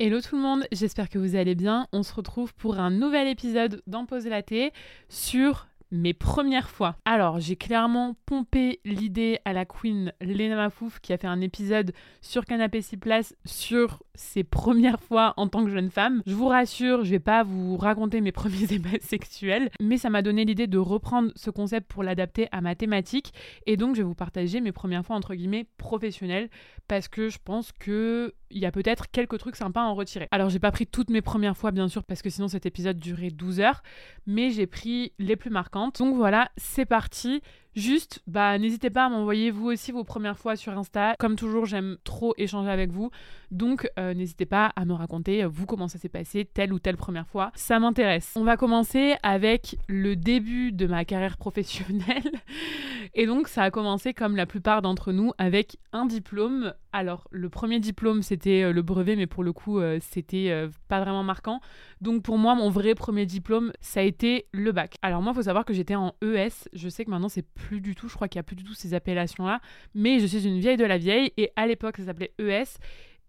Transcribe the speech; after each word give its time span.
Hello 0.00 0.20
tout 0.20 0.36
le 0.36 0.42
monde, 0.42 0.64
j'espère 0.70 1.08
que 1.08 1.18
vous 1.18 1.34
allez 1.34 1.56
bien. 1.56 1.88
On 1.92 2.04
se 2.04 2.14
retrouve 2.14 2.54
pour 2.54 2.78
un 2.78 2.88
nouvel 2.88 3.26
épisode 3.26 3.82
d'En 3.88 4.06
Poser 4.06 4.30
la 4.30 4.44
thé 4.44 4.72
sur 5.08 5.66
mes 5.90 6.14
premières 6.14 6.70
fois. 6.70 6.96
Alors, 7.04 7.40
j'ai 7.40 7.56
clairement 7.56 8.14
pompé 8.26 8.80
l'idée 8.84 9.40
à 9.44 9.52
la 9.52 9.64
queen 9.64 10.12
Lena 10.20 10.56
Mafouf 10.56 11.00
qui 11.00 11.12
a 11.12 11.18
fait 11.18 11.26
un 11.26 11.40
épisode 11.40 11.92
sur 12.20 12.44
Canapé 12.44 12.82
6 12.82 12.96
places 12.98 13.34
sur 13.44 14.02
ses 14.14 14.44
premières 14.44 15.00
fois 15.00 15.34
en 15.36 15.48
tant 15.48 15.64
que 15.64 15.70
jeune 15.70 15.90
femme. 15.90 16.22
Je 16.26 16.34
vous 16.34 16.48
rassure, 16.48 17.04
je 17.04 17.10
vais 17.10 17.18
pas 17.18 17.42
vous 17.42 17.76
raconter 17.76 18.20
mes 18.20 18.32
premiers 18.38 18.72
ébats 18.72 19.00
sexuels, 19.00 19.70
mais 19.80 19.98
ça 19.98 20.10
m'a 20.10 20.22
donné 20.22 20.44
l'idée 20.44 20.66
de 20.66 20.78
reprendre 20.78 21.32
ce 21.36 21.50
concept 21.50 21.90
pour 21.90 22.02
l'adapter 22.02 22.48
à 22.52 22.60
ma 22.60 22.74
thématique 22.74 23.32
et 23.66 23.76
donc 23.76 23.96
je 23.96 24.02
vais 24.02 24.06
vous 24.06 24.14
partager 24.14 24.60
mes 24.60 24.72
premières 24.72 25.04
fois 25.04 25.16
entre 25.16 25.34
guillemets 25.34 25.66
professionnelles 25.78 26.50
parce 26.88 27.08
que 27.08 27.28
je 27.28 27.38
pense 27.42 27.72
que 27.72 28.34
il 28.50 28.58
y 28.58 28.66
a 28.66 28.72
peut-être 28.72 29.10
quelques 29.10 29.38
trucs 29.38 29.56
sympas 29.56 29.82
à 29.82 29.84
en 29.84 29.94
retirer. 29.94 30.26
Alors, 30.30 30.48
j'ai 30.48 30.58
pas 30.58 30.72
pris 30.72 30.86
toutes 30.86 31.10
mes 31.10 31.20
premières 31.20 31.56
fois, 31.56 31.70
bien 31.70 31.86
sûr, 31.88 32.02
parce 32.02 32.22
que 32.22 32.30
sinon 32.30 32.48
cet 32.48 32.64
épisode 32.64 32.98
durait 32.98 33.30
12 33.30 33.60
heures, 33.60 33.82
mais 34.26 34.50
j'ai 34.50 34.66
pris 34.66 35.12
les 35.18 35.36
plus 35.36 35.50
marquantes. 35.50 35.98
Donc 35.98 36.16
voilà, 36.16 36.50
c'est 36.56 36.86
parti. 36.86 37.42
Juste, 37.78 38.22
bah, 38.26 38.58
n'hésitez 38.58 38.90
pas 38.90 39.04
à 39.04 39.08
m'envoyer 39.08 39.52
vous 39.52 39.66
aussi 39.66 39.92
vos 39.92 40.02
premières 40.02 40.36
fois 40.36 40.56
sur 40.56 40.76
Insta. 40.76 41.14
Comme 41.16 41.36
toujours, 41.36 41.64
j'aime 41.64 41.96
trop 42.02 42.34
échanger 42.36 42.70
avec 42.70 42.90
vous. 42.90 43.12
Donc, 43.52 43.88
euh, 44.00 44.14
n'hésitez 44.14 44.46
pas 44.46 44.72
à 44.74 44.84
me 44.84 44.94
raconter, 44.94 45.44
vous, 45.44 45.64
comment 45.64 45.86
ça 45.86 45.96
s'est 45.96 46.08
passé, 46.08 46.44
telle 46.44 46.72
ou 46.72 46.80
telle 46.80 46.96
première 46.96 47.28
fois. 47.28 47.52
Ça 47.54 47.78
m'intéresse. 47.78 48.32
On 48.34 48.42
va 48.42 48.56
commencer 48.56 49.14
avec 49.22 49.78
le 49.86 50.16
début 50.16 50.72
de 50.72 50.88
ma 50.88 51.04
carrière 51.04 51.36
professionnelle. 51.36 52.32
Et 53.14 53.26
donc, 53.26 53.46
ça 53.46 53.62
a 53.62 53.70
commencé, 53.70 54.12
comme 54.12 54.34
la 54.34 54.44
plupart 54.44 54.82
d'entre 54.82 55.12
nous, 55.12 55.30
avec 55.38 55.76
un 55.92 56.04
diplôme. 56.04 56.74
Alors, 56.92 57.28
le 57.30 57.48
premier 57.48 57.78
diplôme, 57.78 58.22
c'était 58.22 58.64
euh, 58.64 58.72
le 58.72 58.82
brevet, 58.82 59.14
mais 59.14 59.28
pour 59.28 59.44
le 59.44 59.52
coup, 59.52 59.78
euh, 59.78 59.98
c'était 60.00 60.68
pas 60.88 61.00
vraiment 61.00 61.22
marquant. 61.22 61.60
Donc, 62.00 62.24
pour 62.24 62.38
moi, 62.38 62.56
mon 62.56 62.70
vrai 62.70 62.96
premier 62.96 63.24
diplôme, 63.24 63.72
ça 63.80 64.00
a 64.00 64.02
été 64.02 64.46
le 64.52 64.72
bac. 64.72 64.96
Alors, 65.00 65.22
moi, 65.22 65.30
il 65.32 65.36
faut 65.36 65.42
savoir 65.42 65.64
que 65.64 65.72
j'étais 65.72 65.94
en 65.94 66.14
ES. 66.22 66.68
Je 66.72 66.88
sais 66.88 67.04
que 67.04 67.10
maintenant, 67.10 67.28
c'est 67.28 67.46
plus 67.46 67.67
plus 67.68 67.82
du 67.82 67.94
tout, 67.94 68.08
je 68.08 68.14
crois 68.14 68.28
qu'il 68.28 68.38
n'y 68.38 68.40
a 68.40 68.44
plus 68.44 68.56
du 68.56 68.64
tout 68.64 68.72
ces 68.72 68.94
appellations-là, 68.94 69.60
mais 69.94 70.20
je 70.20 70.26
suis 70.26 70.46
une 70.46 70.58
vieille 70.58 70.78
de 70.78 70.86
la 70.86 70.96
vieille, 70.96 71.34
et 71.36 71.52
à 71.54 71.66
l'époque 71.66 71.98
ça 71.98 72.06
s'appelait 72.06 72.32
ES, 72.38 72.78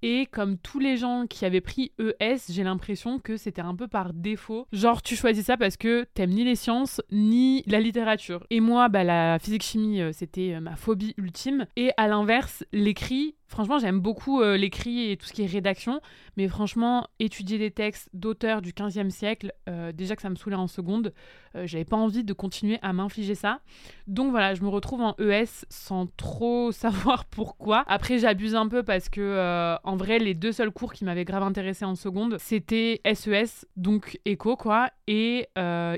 et 0.02 0.26
comme 0.26 0.58
tous 0.58 0.80
les 0.80 0.98
gens 0.98 1.26
qui 1.28 1.46
avaient 1.46 1.62
pris 1.62 1.92
ES, 2.00 2.38
j'ai 2.50 2.64
l'impression 2.64 3.20
que 3.20 3.38
c'était 3.38 3.62
un 3.62 3.76
peu 3.76 3.88
par 3.88 4.14
défaut. 4.14 4.68
Genre, 4.72 5.02
tu 5.02 5.16
choisis 5.16 5.46
ça 5.46 5.58
parce 5.58 5.78
que 5.78 6.06
t'aimes 6.14 6.32
ni 6.32 6.44
les 6.44 6.56
sciences, 6.56 7.02
ni 7.12 7.64
la 7.68 7.80
littérature. 7.80 8.46
Et 8.50 8.60
moi, 8.60 8.90
bah, 8.90 9.04
la 9.04 9.40
physique-chimie, 9.40 10.02
euh, 10.02 10.12
c'était 10.12 10.54
euh, 10.54 10.62
ma 10.62 10.76
phobie 10.76 11.14
ultime. 11.18 11.66
Et 11.76 11.92
à 11.98 12.08
l'inverse, 12.08 12.64
l'écrit, 12.72 13.36
Franchement, 13.52 13.80
j'aime 13.80 14.00
beaucoup 14.00 14.44
euh, 14.44 14.58
l'écrit 14.58 15.10
et 15.10 15.18
tout 15.18 15.26
ce 15.26 15.34
qui 15.34 15.42
est 15.42 15.48
rédaction, 15.48 16.02
mais 16.38 16.48
franchement, 16.48 17.08
étudier 17.18 17.58
des 17.58 17.72
textes 17.72 18.08
d'auteurs 18.14 18.62
du 18.62 18.74
15e 18.74 19.10
siècle, 19.10 19.54
déjà 19.96 20.16
que 20.16 20.22
ça 20.22 20.30
me 20.30 20.36
saoulait 20.36 20.56
en 20.56 20.68
seconde, 20.68 21.16
j'avais 21.56 21.84
pas 21.84 21.98
envie 21.98 22.24
de 22.24 22.32
continuer 22.34 22.78
à 22.84 22.94
m'infliger 22.94 23.34
ça. 23.34 23.62
Donc 24.06 24.30
voilà, 24.30 24.54
je 24.54 24.62
me 24.62 24.68
retrouve 24.68 25.02
en 25.02 25.16
ES 25.18 25.66
sans 25.70 26.06
trop 26.16 26.72
savoir 26.74 27.26
pourquoi. 27.26 27.84
Après, 27.88 28.20
j'abuse 28.20 28.54
un 28.54 28.68
peu 28.68 28.84
parce 28.84 29.10
que 29.10 29.76
en 29.90 29.98
vrai, 29.98 30.20
les 30.20 30.36
deux 30.36 30.52
seuls 30.52 30.70
cours 30.70 30.94
qui 30.94 31.04
m'avaient 31.04 31.26
grave 31.26 31.42
intéressé 31.42 31.84
en 31.84 31.96
seconde, 31.96 32.38
c'était 32.40 33.02
SES, 33.12 33.66
donc 33.76 34.20
éco 34.24 34.56
quoi, 34.56 34.92
et 35.08 35.48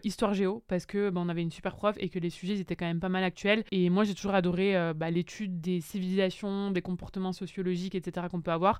histoire 0.05 0.33
géo, 0.33 0.63
parce 0.69 0.85
que 0.85 1.09
bah, 1.09 1.21
avait 1.27 1.41
une 1.41 1.51
super 1.51 1.75
prof 1.75 1.97
et 1.99 2.07
que 2.07 2.17
les 2.17 2.29
sujets 2.29 2.57
étaient 2.57 2.77
quand 2.77 2.85
même 2.85 3.01
pas 3.01 3.09
mal 3.09 3.23
actuels. 3.25 3.65
Et 3.71 3.89
moi, 3.89 4.05
j'ai 4.05 4.15
toujours 4.15 4.33
adoré 4.33 4.93
bah, 4.95 5.11
l'étude 5.11 5.59
des 5.59 5.81
civilisations, 5.81 6.71
des 6.71 6.81
comportements 6.81 7.33
sociologiques, 7.33 7.93
etc. 7.95 8.27
qu'on 8.31 8.41
peut 8.41 8.51
avoir. 8.51 8.79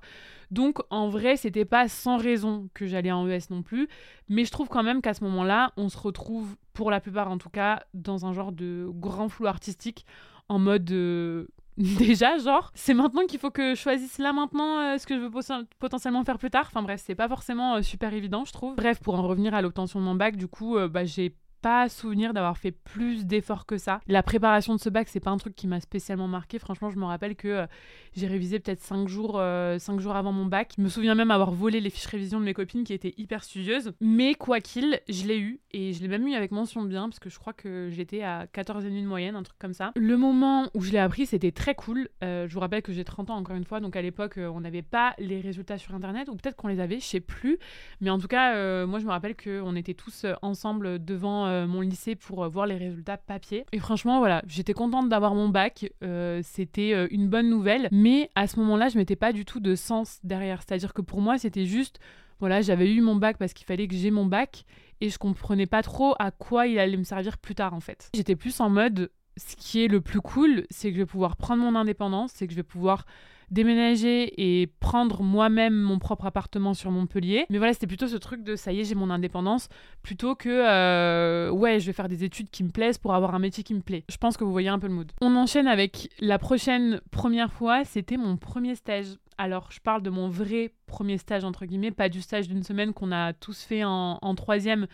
Donc 0.50 0.78
en 0.88 1.10
vrai, 1.10 1.36
c'était 1.36 1.66
pas 1.66 1.88
sans 1.88 2.16
raison 2.16 2.70
que 2.72 2.86
j'allais 2.86 3.12
en 3.12 3.28
ES 3.28 3.50
non 3.50 3.62
plus, 3.62 3.88
mais 4.30 4.46
je 4.46 4.50
trouve 4.50 4.68
quand 4.68 4.82
même 4.82 5.02
qu'à 5.02 5.12
ce 5.12 5.24
moment-là, 5.24 5.72
on 5.76 5.90
se 5.90 5.98
retrouve, 5.98 6.56
pour 6.72 6.90
la 6.90 7.00
plupart 7.00 7.30
en 7.30 7.36
tout 7.36 7.50
cas, 7.50 7.84
dans 7.92 8.24
un 8.24 8.32
genre 8.32 8.52
de 8.52 8.86
grand 8.88 9.28
flou 9.28 9.46
artistique, 9.46 10.06
en 10.48 10.58
mode... 10.58 10.90
Euh, 10.90 11.48
déjà, 11.98 12.38
genre, 12.38 12.70
c'est 12.74 12.94
maintenant 12.94 13.26
qu'il 13.26 13.38
faut 13.38 13.50
que 13.50 13.74
je 13.74 13.80
choisisse 13.80 14.18
là 14.18 14.32
maintenant 14.32 14.78
euh, 14.78 14.98
ce 14.98 15.06
que 15.06 15.14
je 15.14 15.20
veux 15.20 15.30
potentiellement 15.78 16.24
faire 16.24 16.38
plus 16.38 16.50
tard. 16.50 16.66
Enfin 16.66 16.82
bref, 16.82 17.02
c'est 17.04 17.14
pas 17.14 17.28
forcément 17.28 17.76
euh, 17.76 17.82
super 17.82 18.12
évident, 18.12 18.44
je 18.44 18.52
trouve. 18.52 18.76
Bref, 18.76 19.00
pour 19.00 19.14
en 19.14 19.22
revenir 19.22 19.54
à 19.54 19.62
l'obtention 19.62 20.00
de 20.00 20.04
mon 20.04 20.14
bac, 20.14 20.36
du 20.36 20.48
coup, 20.48 20.76
bah, 20.88 21.04
j'ai 21.04 21.34
pas 21.62 21.88
souvenir 21.88 22.34
d'avoir 22.34 22.58
fait 22.58 22.72
plus 22.72 23.24
d'efforts 23.24 23.66
que 23.66 23.78
ça. 23.78 24.00
La 24.08 24.22
préparation 24.22 24.74
de 24.74 24.80
ce 24.80 24.88
bac, 24.88 25.08
c'est 25.08 25.20
pas 25.20 25.30
un 25.30 25.36
truc 25.36 25.54
qui 25.54 25.68
m'a 25.68 25.80
spécialement 25.80 26.26
marqué. 26.26 26.58
Franchement, 26.58 26.90
je 26.90 26.98
me 26.98 27.04
rappelle 27.04 27.36
que 27.36 27.48
euh, 27.48 27.66
j'ai 28.14 28.26
révisé 28.26 28.58
peut-être 28.58 28.82
5 28.82 29.06
jours, 29.08 29.38
euh, 29.38 29.78
jours 29.98 30.16
avant 30.16 30.32
mon 30.32 30.44
bac. 30.44 30.74
Je 30.76 30.82
me 30.82 30.88
souviens 30.88 31.14
même 31.14 31.30
avoir 31.30 31.52
volé 31.52 31.80
les 31.80 31.88
fiches 31.88 32.06
révision 32.06 32.40
de 32.40 32.44
mes 32.44 32.52
copines 32.52 32.82
qui 32.82 32.92
étaient 32.92 33.14
hyper 33.16 33.44
studieuses. 33.44 33.92
Mais 34.00 34.34
quoi 34.34 34.60
qu'il, 34.60 35.00
je 35.08 35.26
l'ai 35.26 35.38
eu 35.38 35.60
et 35.70 35.92
je 35.92 36.02
l'ai 36.02 36.08
même 36.08 36.26
eu 36.26 36.34
avec 36.34 36.50
mention 36.50 36.82
bien 36.82 37.08
parce 37.08 37.20
que 37.20 37.30
je 37.30 37.38
crois 37.38 37.52
que 37.52 37.88
j'étais 37.90 38.22
à 38.22 38.46
14 38.52 38.84
de 38.84 38.90
moyenne, 39.06 39.36
un 39.36 39.42
truc 39.44 39.58
comme 39.60 39.72
ça. 39.72 39.92
Le 39.94 40.16
moment 40.16 40.68
où 40.74 40.82
je 40.82 40.90
l'ai 40.90 40.98
appris, 40.98 41.26
c'était 41.26 41.52
très 41.52 41.76
cool. 41.76 42.08
Euh, 42.24 42.48
je 42.48 42.54
vous 42.54 42.60
rappelle 42.60 42.82
que 42.82 42.92
j'ai 42.92 43.04
30 43.04 43.30
ans 43.30 43.36
encore 43.36 43.56
une 43.56 43.64
fois, 43.64 43.78
donc 43.78 43.94
à 43.94 44.02
l'époque, 44.02 44.34
on 44.38 44.60
n'avait 44.60 44.82
pas 44.82 45.14
les 45.18 45.40
résultats 45.40 45.78
sur 45.78 45.94
internet 45.94 46.28
ou 46.28 46.34
peut-être 46.34 46.56
qu'on 46.56 46.68
les 46.68 46.80
avait, 46.80 46.98
je 46.98 47.04
sais 47.04 47.20
plus. 47.20 47.58
Mais 48.00 48.10
en 48.10 48.18
tout 48.18 48.28
cas, 48.28 48.84
moi 48.86 48.98
je 48.98 49.04
me 49.04 49.10
rappelle 49.10 49.36
qu'on 49.36 49.76
était 49.76 49.94
tous 49.94 50.26
ensemble 50.42 51.02
devant 51.04 51.51
euh, 51.52 51.66
mon 51.66 51.80
lycée 51.80 52.14
pour 52.14 52.44
euh, 52.44 52.48
voir 52.48 52.66
les 52.66 52.76
résultats 52.76 53.16
papier. 53.16 53.64
Et 53.72 53.78
franchement, 53.78 54.18
voilà, 54.18 54.42
j'étais 54.46 54.72
contente 54.72 55.08
d'avoir 55.08 55.34
mon 55.34 55.48
bac. 55.48 55.90
Euh, 56.02 56.40
c'était 56.42 57.06
une 57.10 57.28
bonne 57.28 57.48
nouvelle. 57.48 57.88
Mais 57.92 58.30
à 58.34 58.46
ce 58.46 58.58
moment-là, 58.60 58.88
je 58.88 58.98
mettais 58.98 59.16
pas 59.16 59.32
du 59.32 59.44
tout 59.44 59.60
de 59.60 59.74
sens 59.74 60.18
derrière. 60.24 60.62
C'est-à-dire 60.62 60.94
que 60.94 61.02
pour 61.02 61.20
moi, 61.20 61.38
c'était 61.38 61.66
juste, 61.66 62.00
voilà, 62.40 62.60
j'avais 62.62 62.92
eu 62.92 63.00
mon 63.00 63.16
bac 63.16 63.36
parce 63.38 63.52
qu'il 63.52 63.66
fallait 63.66 63.86
que 63.86 63.94
j'ai 63.94 64.10
mon 64.10 64.26
bac. 64.26 64.64
Et 65.00 65.08
je 65.08 65.18
comprenais 65.18 65.66
pas 65.66 65.82
trop 65.82 66.14
à 66.18 66.30
quoi 66.30 66.66
il 66.66 66.78
allait 66.78 66.96
me 66.96 67.04
servir 67.04 67.38
plus 67.38 67.54
tard, 67.54 67.74
en 67.74 67.80
fait. 67.80 68.08
J'étais 68.14 68.36
plus 68.36 68.60
en 68.60 68.70
mode, 68.70 69.10
ce 69.36 69.56
qui 69.56 69.84
est 69.84 69.88
le 69.88 70.00
plus 70.00 70.20
cool, 70.20 70.64
c'est 70.70 70.90
que 70.90 70.94
je 70.94 71.00
vais 71.00 71.06
pouvoir 71.06 71.36
prendre 71.36 71.62
mon 71.62 71.74
indépendance, 71.74 72.32
c'est 72.34 72.46
que 72.46 72.52
je 72.52 72.56
vais 72.56 72.62
pouvoir 72.62 73.04
déménager 73.52 74.32
et 74.42 74.66
prendre 74.66 75.22
moi-même 75.22 75.74
mon 75.74 75.98
propre 75.98 76.26
appartement 76.26 76.74
sur 76.74 76.90
Montpellier. 76.90 77.46
Mais 77.50 77.58
voilà, 77.58 77.72
c'était 77.72 77.86
plutôt 77.86 78.08
ce 78.08 78.16
truc 78.16 78.42
de 78.42 78.56
ça 78.56 78.72
y 78.72 78.80
est, 78.80 78.84
j'ai 78.84 78.94
mon 78.94 79.10
indépendance, 79.10 79.68
plutôt 80.02 80.34
que 80.34 80.48
euh, 80.48 81.50
ouais, 81.50 81.78
je 81.78 81.86
vais 81.86 81.92
faire 81.92 82.08
des 82.08 82.24
études 82.24 82.50
qui 82.50 82.64
me 82.64 82.70
plaisent 82.70 82.98
pour 82.98 83.14
avoir 83.14 83.34
un 83.34 83.38
métier 83.38 83.62
qui 83.62 83.74
me 83.74 83.80
plaît. 83.80 84.04
Je 84.08 84.16
pense 84.16 84.36
que 84.36 84.44
vous 84.44 84.52
voyez 84.52 84.68
un 84.68 84.78
peu 84.78 84.88
le 84.88 84.94
mood. 84.94 85.12
On 85.20 85.36
enchaîne 85.36 85.68
avec 85.68 86.08
la 86.20 86.38
prochaine 86.38 87.00
première 87.10 87.52
fois, 87.52 87.84
c'était 87.84 88.16
mon 88.16 88.36
premier 88.36 88.74
stage. 88.74 89.06
Alors, 89.38 89.70
je 89.70 89.80
parle 89.80 90.02
de 90.02 90.10
mon 90.10 90.28
vrai 90.28 90.72
premier 90.86 91.18
stage, 91.18 91.44
entre 91.44 91.66
guillemets, 91.66 91.90
pas 91.90 92.08
du 92.08 92.20
stage 92.20 92.48
d'une 92.48 92.62
semaine 92.62 92.92
qu'on 92.92 93.12
a 93.12 93.32
tous 93.32 93.62
fait 93.62 93.84
en, 93.84 94.18
en 94.20 94.34
troisième 94.34 94.86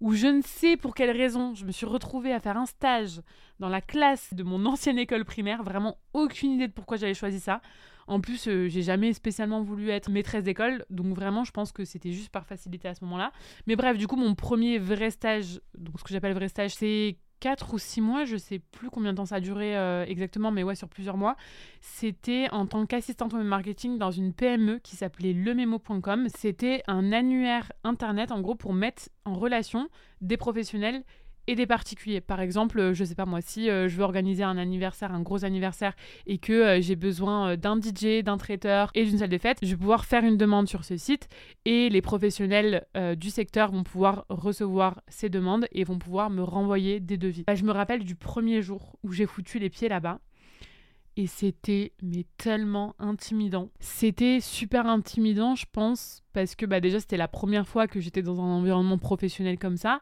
où 0.00 0.12
je 0.12 0.26
ne 0.26 0.42
sais 0.42 0.76
pour 0.76 0.94
quelle 0.94 1.16
raison, 1.16 1.54
je 1.54 1.64
me 1.64 1.72
suis 1.72 1.86
retrouvée 1.86 2.32
à 2.32 2.40
faire 2.40 2.56
un 2.56 2.66
stage 2.66 3.20
dans 3.58 3.68
la 3.68 3.80
classe 3.80 4.34
de 4.34 4.42
mon 4.42 4.66
ancienne 4.66 4.98
école 4.98 5.24
primaire. 5.24 5.62
Vraiment 5.62 5.98
aucune 6.12 6.52
idée 6.52 6.68
de 6.68 6.72
pourquoi 6.72 6.96
j'avais 6.96 7.14
choisi 7.14 7.40
ça. 7.40 7.60
En 8.06 8.20
plus, 8.20 8.48
euh, 8.48 8.68
j'ai 8.68 8.82
jamais 8.82 9.12
spécialement 9.12 9.62
voulu 9.62 9.88
être 9.88 10.10
maîtresse 10.10 10.44
d'école, 10.44 10.84
donc 10.90 11.14
vraiment, 11.14 11.44
je 11.44 11.52
pense 11.52 11.72
que 11.72 11.84
c'était 11.84 12.12
juste 12.12 12.28
par 12.28 12.44
facilité 12.46 12.88
à 12.88 12.94
ce 12.94 13.02
moment-là. 13.04 13.32
Mais 13.66 13.76
bref, 13.76 13.96
du 13.96 14.06
coup, 14.06 14.16
mon 14.16 14.34
premier 14.34 14.78
vrai 14.78 15.10
stage, 15.10 15.60
donc 15.78 15.98
ce 15.98 16.04
que 16.04 16.12
j'appelle 16.12 16.34
vrai 16.34 16.48
stage, 16.48 16.74
c'est 16.74 17.16
4 17.40 17.74
ou 17.74 17.78
6 17.78 18.00
mois, 18.00 18.24
je 18.24 18.36
sais 18.36 18.58
plus 18.58 18.90
combien 18.90 19.12
de 19.12 19.16
temps 19.16 19.26
ça 19.26 19.36
a 19.36 19.40
duré 19.40 19.76
euh, 19.76 20.04
exactement, 20.06 20.50
mais 20.50 20.62
ouais, 20.62 20.74
sur 20.74 20.88
plusieurs 20.88 21.16
mois. 21.16 21.36
C'était 21.80 22.48
en 22.50 22.66
tant 22.66 22.86
qu'assistante 22.86 23.32
web 23.32 23.44
marketing 23.44 23.98
dans 23.98 24.10
une 24.10 24.32
PME 24.32 24.78
qui 24.78 24.96
s'appelait 24.96 25.32
lememo.com. 25.32 26.28
C'était 26.34 26.82
un 26.86 27.12
annuaire 27.12 27.70
internet, 27.84 28.32
en 28.32 28.40
gros, 28.40 28.54
pour 28.54 28.72
mettre 28.72 29.08
en 29.24 29.34
relation 29.34 29.88
des 30.20 30.36
professionnels 30.36 31.04
et 31.46 31.54
des 31.54 31.66
particuliers. 31.66 32.20
Par 32.20 32.40
exemple, 32.40 32.78
euh, 32.78 32.94
je 32.94 33.04
sais 33.04 33.14
pas 33.14 33.26
moi, 33.26 33.40
si 33.40 33.68
euh, 33.68 33.88
je 33.88 33.96
veux 33.96 34.02
organiser 34.02 34.42
un 34.42 34.56
anniversaire, 34.56 35.12
un 35.12 35.20
gros 35.20 35.44
anniversaire, 35.44 35.94
et 36.26 36.38
que 36.38 36.52
euh, 36.52 36.80
j'ai 36.80 36.96
besoin 36.96 37.56
d'un 37.56 37.80
DJ, 37.80 38.22
d'un 38.22 38.36
traiteur 38.36 38.90
et 38.94 39.04
d'une 39.04 39.18
salle 39.18 39.28
de 39.28 39.38
fête, 39.38 39.58
je 39.62 39.70
vais 39.70 39.76
pouvoir 39.76 40.04
faire 40.04 40.24
une 40.24 40.36
demande 40.36 40.68
sur 40.68 40.84
ce 40.84 40.96
site 40.96 41.28
et 41.64 41.88
les 41.88 42.02
professionnels 42.02 42.86
du 43.16 43.30
secteur 43.30 43.70
vont 43.70 43.82
pouvoir 43.82 44.24
recevoir 44.28 45.00
ces 45.08 45.28
demandes 45.28 45.66
et 45.72 45.84
vont 45.84 45.98
pouvoir 45.98 46.30
me 46.30 46.42
renvoyer 46.42 47.00
des 47.00 47.16
devis. 47.16 47.44
je 47.52 47.64
me 47.64 47.72
rappelle 47.72 48.04
du 48.04 48.14
premier 48.14 48.62
jour 48.62 48.96
où 49.02 49.12
j'ai 49.12 49.26
foutu 49.26 49.58
les 49.58 49.70
pieds 49.70 49.88
là-bas. 49.88 50.20
Et 51.16 51.26
c'était 51.28 51.92
mais 52.02 52.26
tellement 52.36 52.94
intimidant. 52.98 53.70
C'était 53.78 54.40
super 54.40 54.86
intimidant, 54.86 55.54
je 55.54 55.66
pense, 55.70 56.22
parce 56.32 56.56
que 56.56 56.66
bah, 56.66 56.80
déjà 56.80 56.98
c'était 56.98 57.16
la 57.16 57.28
première 57.28 57.68
fois 57.68 57.86
que 57.86 58.00
j'étais 58.00 58.22
dans 58.22 58.40
un 58.40 58.58
environnement 58.58 58.98
professionnel 58.98 59.58
comme 59.58 59.76
ça. 59.76 60.00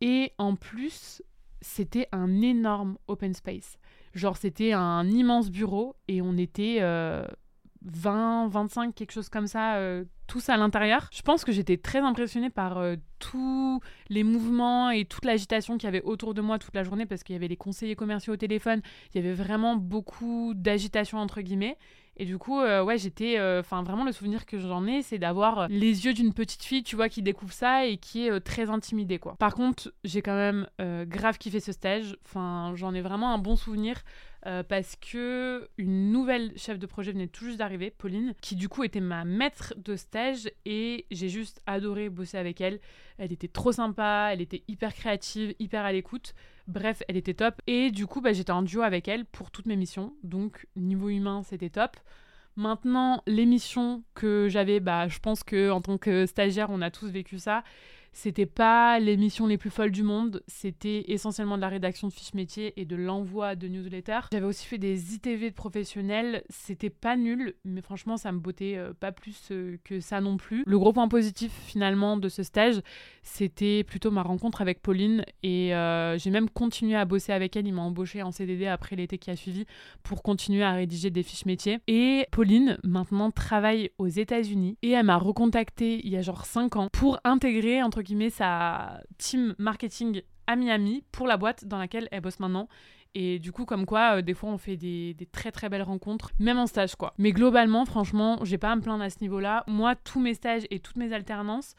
Et 0.00 0.32
en 0.38 0.56
plus, 0.56 1.22
c'était 1.60 2.08
un 2.12 2.40
énorme 2.40 2.96
open 3.06 3.34
space. 3.34 3.78
Genre, 4.14 4.36
c'était 4.36 4.72
un 4.72 5.06
immense 5.08 5.50
bureau 5.50 5.94
et 6.08 6.22
on 6.22 6.36
était 6.36 6.78
20, 6.80 6.84
euh, 6.84 8.48
25, 8.48 8.94
quelque 8.94 9.12
chose 9.12 9.28
comme 9.28 9.46
ça, 9.46 9.76
euh, 9.76 10.04
tous 10.26 10.48
à 10.48 10.56
l'intérieur. 10.56 11.08
Je 11.12 11.22
pense 11.22 11.44
que 11.44 11.52
j'étais 11.52 11.76
très 11.76 12.00
impressionnée 12.00 12.50
par 12.50 12.78
euh, 12.78 12.96
tous 13.20 13.80
les 14.08 14.24
mouvements 14.24 14.90
et 14.90 15.04
toute 15.04 15.24
l'agitation 15.24 15.78
qu'il 15.78 15.86
y 15.86 15.88
avait 15.88 16.02
autour 16.02 16.34
de 16.34 16.40
moi 16.40 16.58
toute 16.58 16.74
la 16.74 16.82
journée 16.82 17.06
parce 17.06 17.22
qu'il 17.22 17.34
y 17.34 17.36
avait 17.36 17.46
les 17.48 17.56
conseillers 17.56 17.94
commerciaux 17.94 18.32
au 18.32 18.36
téléphone. 18.36 18.80
Il 19.14 19.22
y 19.22 19.24
avait 19.24 19.34
vraiment 19.34 19.76
beaucoup 19.76 20.52
d'agitation, 20.56 21.18
entre 21.18 21.40
guillemets. 21.42 21.76
Et 22.16 22.26
du 22.26 22.36
coup, 22.36 22.60
euh, 22.60 22.82
ouais, 22.82 22.98
j'étais. 22.98 23.38
euh, 23.38 23.60
Enfin, 23.60 23.82
vraiment, 23.82 24.04
le 24.04 24.12
souvenir 24.12 24.44
que 24.44 24.58
j'en 24.58 24.86
ai, 24.86 25.00
c'est 25.00 25.18
d'avoir 25.18 25.68
les 25.68 26.04
yeux 26.04 26.12
d'une 26.12 26.34
petite 26.34 26.62
fille, 26.64 26.82
tu 26.82 26.94
vois, 26.96 27.08
qui 27.08 27.22
découvre 27.22 27.52
ça 27.52 27.86
et 27.86 27.96
qui 27.96 28.26
est 28.26 28.30
euh, 28.30 28.40
très 28.40 28.68
intimidée, 28.68 29.18
quoi. 29.18 29.36
Par 29.38 29.54
contre, 29.54 29.90
j'ai 30.04 30.20
quand 30.20 30.34
même 30.34 30.66
euh, 30.82 31.06
grave 31.06 31.38
kiffé 31.38 31.60
ce 31.60 31.72
stage. 31.72 32.16
Enfin, 32.26 32.72
j'en 32.74 32.92
ai 32.94 33.00
vraiment 33.00 33.32
un 33.32 33.38
bon 33.38 33.56
souvenir. 33.56 34.02
euh, 34.46 34.62
parce 34.62 34.96
que 34.96 35.68
une 35.76 36.12
nouvelle 36.12 36.52
chef 36.56 36.78
de 36.78 36.86
projet 36.86 37.12
venait 37.12 37.26
tout 37.26 37.44
juste 37.44 37.58
d'arriver, 37.58 37.90
Pauline, 37.90 38.32
qui 38.40 38.56
du 38.56 38.70
coup 38.70 38.84
était 38.84 39.00
ma 39.00 39.24
maître 39.26 39.74
de 39.76 39.96
stage 39.96 40.50
et 40.64 41.04
j'ai 41.10 41.28
juste 41.28 41.60
adoré 41.66 42.08
bosser 42.08 42.38
avec 42.38 42.60
elle. 42.62 42.80
Elle 43.20 43.32
était 43.32 43.48
trop 43.48 43.70
sympa, 43.70 44.30
elle 44.32 44.40
était 44.40 44.62
hyper 44.66 44.94
créative, 44.94 45.54
hyper 45.58 45.84
à 45.84 45.92
l'écoute. 45.92 46.34
Bref, 46.68 47.02
elle 47.06 47.18
était 47.18 47.34
top. 47.34 47.60
Et 47.66 47.90
du 47.90 48.06
coup, 48.06 48.22
bah, 48.22 48.32
j'étais 48.32 48.50
en 48.50 48.62
duo 48.62 48.80
avec 48.80 49.08
elle 49.08 49.26
pour 49.26 49.50
toutes 49.50 49.66
mes 49.66 49.76
missions. 49.76 50.14
Donc, 50.22 50.66
niveau 50.74 51.10
humain, 51.10 51.42
c'était 51.42 51.68
top. 51.68 51.98
Maintenant, 52.56 53.22
les 53.26 53.44
missions 53.44 54.02
que 54.14 54.48
j'avais, 54.48 54.80
bah, 54.80 55.06
je 55.06 55.18
pense 55.18 55.44
que 55.44 55.70
en 55.70 55.82
tant 55.82 55.98
que 55.98 56.24
stagiaire, 56.24 56.70
on 56.70 56.80
a 56.80 56.90
tous 56.90 57.10
vécu 57.10 57.38
ça. 57.38 57.62
C'était 58.12 58.46
pas 58.46 58.98
les 58.98 59.16
missions 59.16 59.46
les 59.46 59.56
plus 59.56 59.70
folles 59.70 59.92
du 59.92 60.02
monde, 60.02 60.42
c'était 60.46 61.04
essentiellement 61.08 61.56
de 61.56 61.60
la 61.60 61.68
rédaction 61.68 62.08
de 62.08 62.12
fiches 62.12 62.34
métiers 62.34 62.72
et 62.76 62.84
de 62.84 62.96
l'envoi 62.96 63.54
de 63.54 63.68
newsletters. 63.68 64.28
J'avais 64.32 64.46
aussi 64.46 64.66
fait 64.66 64.78
des 64.78 65.14
ITV 65.14 65.50
de 65.50 65.54
professionnels, 65.54 66.42
c'était 66.48 66.90
pas 66.90 67.16
nul, 67.16 67.54
mais 67.64 67.80
franchement 67.80 68.16
ça 68.16 68.32
me 68.32 68.38
bottait 68.38 68.76
euh, 68.76 68.92
pas 68.98 69.12
plus 69.12 69.48
euh, 69.52 69.76
que 69.84 70.00
ça 70.00 70.20
non 70.20 70.36
plus. 70.36 70.64
Le 70.66 70.78
gros 70.78 70.92
point 70.92 71.08
positif 71.08 71.52
finalement 71.66 72.16
de 72.16 72.28
ce 72.28 72.42
stage, 72.42 72.80
c'était 73.22 73.84
plutôt 73.84 74.10
ma 74.10 74.22
rencontre 74.22 74.60
avec 74.60 74.82
Pauline 74.82 75.24
et 75.42 75.74
euh, 75.74 76.18
j'ai 76.18 76.30
même 76.30 76.50
continué 76.50 76.96
à 76.96 77.04
bosser 77.04 77.32
avec 77.32 77.56
elle, 77.56 77.66
il 77.66 77.74
m'a 77.74 77.82
embauché 77.82 78.22
en 78.22 78.32
CDD 78.32 78.66
après 78.66 78.96
l'été 78.96 79.18
qui 79.18 79.30
a 79.30 79.36
suivi 79.36 79.66
pour 80.02 80.22
continuer 80.22 80.64
à 80.64 80.72
rédiger 80.72 81.10
des 81.10 81.22
fiches 81.22 81.46
métiers. 81.46 81.78
Et 81.86 82.26
Pauline 82.32 82.78
maintenant 82.82 83.30
travaille 83.30 83.90
aux 83.98 84.08
États-Unis 84.08 84.76
et 84.82 84.90
elle 84.90 85.06
m'a 85.06 85.16
recontacté 85.16 86.00
il 86.04 86.10
y 86.10 86.16
a 86.16 86.22
genre 86.22 86.44
5 86.44 86.76
ans 86.76 86.88
pour 86.92 87.20
intégrer 87.24 87.82
entre 87.82 87.99
sa 88.30 89.00
team 89.18 89.54
marketing 89.58 90.22
à 90.46 90.56
Miami 90.56 91.04
pour 91.12 91.26
la 91.26 91.36
boîte 91.36 91.64
dans 91.64 91.78
laquelle 91.78 92.08
elle 92.10 92.20
bosse 92.20 92.40
maintenant. 92.40 92.68
Et 93.14 93.38
du 93.40 93.50
coup, 93.50 93.64
comme 93.64 93.86
quoi, 93.86 94.18
euh, 94.18 94.22
des 94.22 94.34
fois, 94.34 94.50
on 94.50 94.58
fait 94.58 94.76
des, 94.76 95.14
des 95.14 95.26
très 95.26 95.50
très 95.50 95.68
belles 95.68 95.82
rencontres, 95.82 96.30
même 96.38 96.58
en 96.58 96.66
stage, 96.66 96.94
quoi. 96.94 97.12
Mais 97.18 97.32
globalement, 97.32 97.84
franchement, 97.84 98.38
j'ai 98.44 98.58
pas 98.58 98.70
à 98.70 98.76
me 98.76 98.80
plaindre 98.80 99.02
à 99.02 99.10
ce 99.10 99.18
niveau-là. 99.20 99.64
Moi, 99.66 99.96
tous 99.96 100.20
mes 100.20 100.34
stages 100.34 100.62
et 100.70 100.78
toutes 100.78 100.96
mes 100.96 101.12
alternances, 101.12 101.74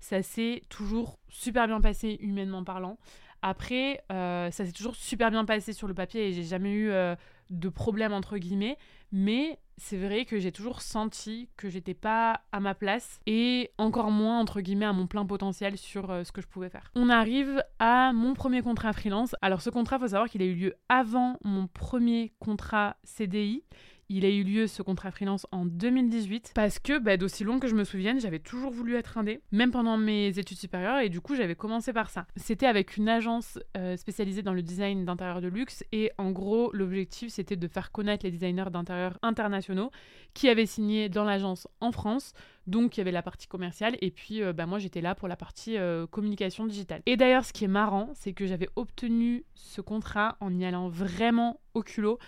ça 0.00 0.22
s'est 0.22 0.62
toujours 0.68 1.18
super 1.28 1.66
bien 1.66 1.80
passé, 1.80 2.18
humainement 2.20 2.64
parlant. 2.64 2.98
Après, 3.40 4.02
euh, 4.12 4.50
ça 4.50 4.64
s'est 4.64 4.72
toujours 4.72 4.96
super 4.96 5.30
bien 5.30 5.44
passé 5.44 5.72
sur 5.72 5.88
le 5.88 5.94
papier 5.94 6.28
et 6.28 6.32
j'ai 6.32 6.44
jamais 6.44 6.72
eu 6.72 6.90
euh, 6.90 7.14
de 7.50 7.68
problème, 7.68 8.12
entre 8.12 8.38
guillemets. 8.38 8.78
Mais 9.12 9.58
c'est 9.76 9.96
vrai 9.96 10.24
que 10.24 10.38
j'ai 10.38 10.52
toujours 10.52 10.82
senti 10.82 11.48
que 11.56 11.68
j'étais 11.68 11.94
pas 11.94 12.40
à 12.52 12.60
ma 12.60 12.74
place 12.74 13.20
et 13.26 13.70
encore 13.78 14.10
moins 14.10 14.38
entre 14.40 14.60
guillemets 14.60 14.86
à 14.86 14.92
mon 14.92 15.06
plein 15.06 15.26
potentiel 15.26 15.76
sur 15.76 16.10
euh, 16.10 16.24
ce 16.24 16.32
que 16.32 16.40
je 16.40 16.46
pouvais 16.46 16.68
faire. 16.68 16.90
On 16.94 17.08
arrive 17.08 17.62
à 17.78 18.12
mon 18.12 18.34
premier 18.34 18.62
contrat 18.62 18.92
freelance. 18.92 19.34
Alors 19.42 19.62
ce 19.62 19.70
contrat, 19.70 19.98
faut 19.98 20.08
savoir 20.08 20.28
qu'il 20.28 20.42
a 20.42 20.46
eu 20.46 20.54
lieu 20.54 20.74
avant 20.88 21.38
mon 21.44 21.66
premier 21.66 22.32
contrat 22.38 22.96
CDI. 23.04 23.64
Il 24.08 24.24
a 24.24 24.28
eu 24.28 24.42
lieu 24.42 24.66
ce 24.66 24.82
contrat 24.82 25.10
freelance 25.10 25.46
en 25.50 25.64
2018 25.64 26.52
parce 26.54 26.78
que 26.78 26.98
bah, 26.98 27.16
d'aussi 27.16 27.42
long 27.42 27.58
que 27.58 27.68
je 27.68 27.74
me 27.74 27.84
souvienne, 27.84 28.20
j'avais 28.20 28.38
toujours 28.38 28.70
voulu 28.70 28.96
être 28.96 29.16
indé, 29.16 29.40
même 29.50 29.70
pendant 29.70 29.96
mes 29.96 30.38
études 30.38 30.58
supérieures 30.58 30.98
et 30.98 31.08
du 31.08 31.20
coup 31.20 31.34
j'avais 31.34 31.54
commencé 31.54 31.92
par 31.92 32.10
ça. 32.10 32.26
C'était 32.36 32.66
avec 32.66 32.96
une 32.96 33.08
agence 33.08 33.58
euh, 33.76 33.96
spécialisée 33.96 34.42
dans 34.42 34.52
le 34.52 34.62
design 34.62 35.04
d'intérieur 35.04 35.40
de 35.40 35.48
luxe 35.48 35.84
et 35.92 36.12
en 36.18 36.32
gros 36.32 36.70
l'objectif 36.72 37.30
c'était 37.30 37.56
de 37.56 37.68
faire 37.68 37.92
connaître 37.92 38.24
les 38.24 38.30
designers 38.30 38.70
d'intérieur 38.70 39.18
internationaux 39.22 39.90
qui 40.34 40.48
avaient 40.48 40.66
signé 40.66 41.08
dans 41.08 41.24
l'agence 41.24 41.66
en 41.80 41.92
France. 41.92 42.34
Donc 42.66 42.96
il 42.96 43.00
y 43.00 43.02
avait 43.02 43.12
la 43.12 43.22
partie 43.22 43.46
commerciale 43.46 43.96
et 44.00 44.10
puis 44.10 44.42
euh, 44.42 44.52
bah, 44.52 44.66
moi 44.66 44.78
j'étais 44.78 45.00
là 45.00 45.14
pour 45.14 45.28
la 45.28 45.36
partie 45.36 45.78
euh, 45.78 46.06
communication 46.06 46.66
digitale. 46.66 47.02
Et 47.06 47.16
d'ailleurs 47.16 47.44
ce 47.44 47.52
qui 47.52 47.64
est 47.64 47.68
marrant 47.68 48.10
c'est 48.14 48.32
que 48.32 48.46
j'avais 48.46 48.68
obtenu 48.76 49.44
ce 49.54 49.80
contrat 49.80 50.36
en 50.40 50.54
y 50.58 50.64
allant 50.64 50.88
vraiment 50.88 51.60
au 51.72 51.82
culot 51.82 52.18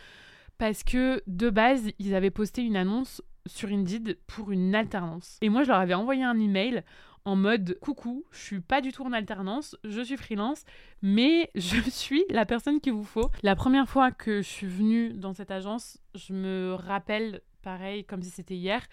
parce 0.58 0.82
que 0.84 1.22
de 1.26 1.50
base, 1.50 1.90
ils 1.98 2.14
avaient 2.14 2.30
posté 2.30 2.62
une 2.62 2.76
annonce 2.76 3.22
sur 3.46 3.68
Indeed 3.68 4.18
pour 4.26 4.50
une 4.50 4.74
alternance. 4.74 5.38
Et 5.40 5.48
moi, 5.48 5.62
je 5.62 5.68
leur 5.68 5.78
avais 5.78 5.94
envoyé 5.94 6.24
un 6.24 6.38
email 6.38 6.82
en 7.24 7.34
mode 7.34 7.76
coucou, 7.80 8.24
je 8.30 8.38
suis 8.38 8.60
pas 8.60 8.80
du 8.80 8.92
tout 8.92 9.02
en 9.02 9.12
alternance, 9.12 9.76
je 9.82 10.00
suis 10.00 10.16
freelance, 10.16 10.64
mais 11.02 11.50
je 11.56 11.80
suis 11.90 12.24
la 12.30 12.46
personne 12.46 12.80
qu'il 12.80 12.92
vous 12.92 13.04
faut. 13.04 13.30
La 13.42 13.56
première 13.56 13.88
fois 13.88 14.12
que 14.12 14.42
je 14.42 14.48
suis 14.48 14.68
venue 14.68 15.12
dans 15.12 15.32
cette 15.34 15.50
agence, 15.50 15.98
je 16.14 16.32
me 16.32 16.74
rappelle 16.74 17.42
pareil 17.62 18.04
comme 18.04 18.22
si 18.22 18.30
c'était 18.30 18.54
hier. 18.54 18.86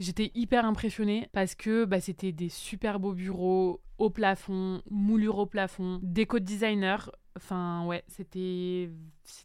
J'étais 0.00 0.32
hyper 0.34 0.64
impressionnée 0.64 1.28
parce 1.32 1.54
que 1.54 1.84
bah, 1.84 2.00
c'était 2.00 2.32
des 2.32 2.48
super 2.48 2.98
beaux 2.98 3.14
bureaux 3.14 3.80
au 3.98 4.10
plafond, 4.10 4.82
moulure 4.90 5.38
au 5.38 5.46
plafond, 5.46 6.00
déco 6.02 6.40
de 6.40 6.44
designer. 6.44 7.12
Enfin 7.38 7.86
ouais, 7.86 8.02
c'était 8.08 8.90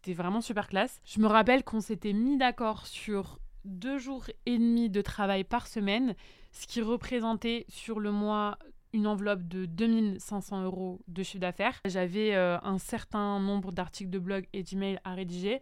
vraiment 0.07 0.41
super 0.41 0.67
classe. 0.67 0.99
Je 1.05 1.19
me 1.19 1.27
rappelle 1.27 1.63
qu'on 1.63 1.79
s'était 1.79 2.13
mis 2.13 2.37
d'accord 2.37 2.87
sur 2.87 3.39
deux 3.65 3.99
jours 3.99 4.25
et 4.47 4.57
demi 4.57 4.89
de 4.89 5.01
travail 5.01 5.43
par 5.43 5.67
semaine, 5.67 6.15
ce 6.51 6.65
qui 6.65 6.81
représentait 6.81 7.65
sur 7.69 7.99
le 7.99 8.11
mois 8.11 8.57
une 8.93 9.05
enveloppe 9.05 9.43
de 9.43 9.65
2500 9.65 10.63
euros 10.63 11.01
de 11.07 11.21
chiffre 11.21 11.39
d'affaires. 11.39 11.79
J'avais 11.85 12.35
euh, 12.35 12.57
un 12.63 12.79
certain 12.79 13.39
nombre 13.39 13.71
d'articles 13.71 14.09
de 14.09 14.19
blog 14.19 14.47
et 14.53 14.63
d'emails 14.63 14.99
à 15.03 15.13
rédiger 15.13 15.61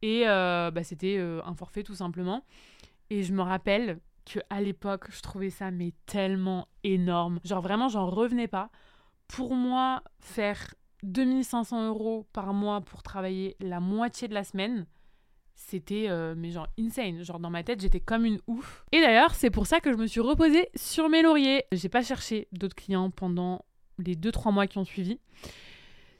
et 0.00 0.24
euh, 0.26 0.70
bah, 0.70 0.82
c'était 0.82 1.18
euh, 1.18 1.42
un 1.44 1.54
forfait 1.54 1.82
tout 1.82 1.94
simplement. 1.94 2.44
Et 3.10 3.22
je 3.22 3.32
me 3.34 3.42
rappelle 3.42 4.00
que 4.24 4.40
à 4.50 4.60
l'époque, 4.62 5.10
je 5.10 5.20
trouvais 5.20 5.50
ça 5.50 5.70
mais 5.70 5.92
tellement 6.06 6.68
énorme. 6.84 7.38
Genre 7.44 7.60
vraiment, 7.60 7.88
j'en 7.88 8.06
revenais 8.06 8.48
pas. 8.48 8.70
Pour 9.28 9.54
moi, 9.54 10.02
faire 10.20 10.74
2500 11.02 11.88
euros 11.88 12.26
par 12.32 12.52
mois 12.52 12.80
pour 12.80 13.02
travailler 13.02 13.56
la 13.60 13.80
moitié 13.80 14.28
de 14.28 14.34
la 14.34 14.44
semaine, 14.44 14.86
c'était 15.54 16.06
euh, 16.08 16.34
mais 16.36 16.50
genre 16.50 16.68
insane. 16.78 17.22
Genre 17.22 17.40
dans 17.40 17.50
ma 17.50 17.62
tête, 17.62 17.80
j'étais 17.80 18.00
comme 18.00 18.24
une 18.24 18.40
ouf. 18.46 18.84
Et 18.92 19.00
d'ailleurs, 19.00 19.34
c'est 19.34 19.50
pour 19.50 19.66
ça 19.66 19.80
que 19.80 19.90
je 19.90 19.96
me 19.96 20.06
suis 20.06 20.20
reposée 20.20 20.68
sur 20.74 21.08
mes 21.08 21.22
lauriers. 21.22 21.64
J'ai 21.72 21.88
pas 21.88 22.02
cherché 22.02 22.48
d'autres 22.52 22.76
clients 22.76 23.10
pendant 23.10 23.64
les 23.98 24.14
2-3 24.14 24.52
mois 24.52 24.66
qui 24.66 24.78
ont 24.78 24.84
suivi. 24.84 25.18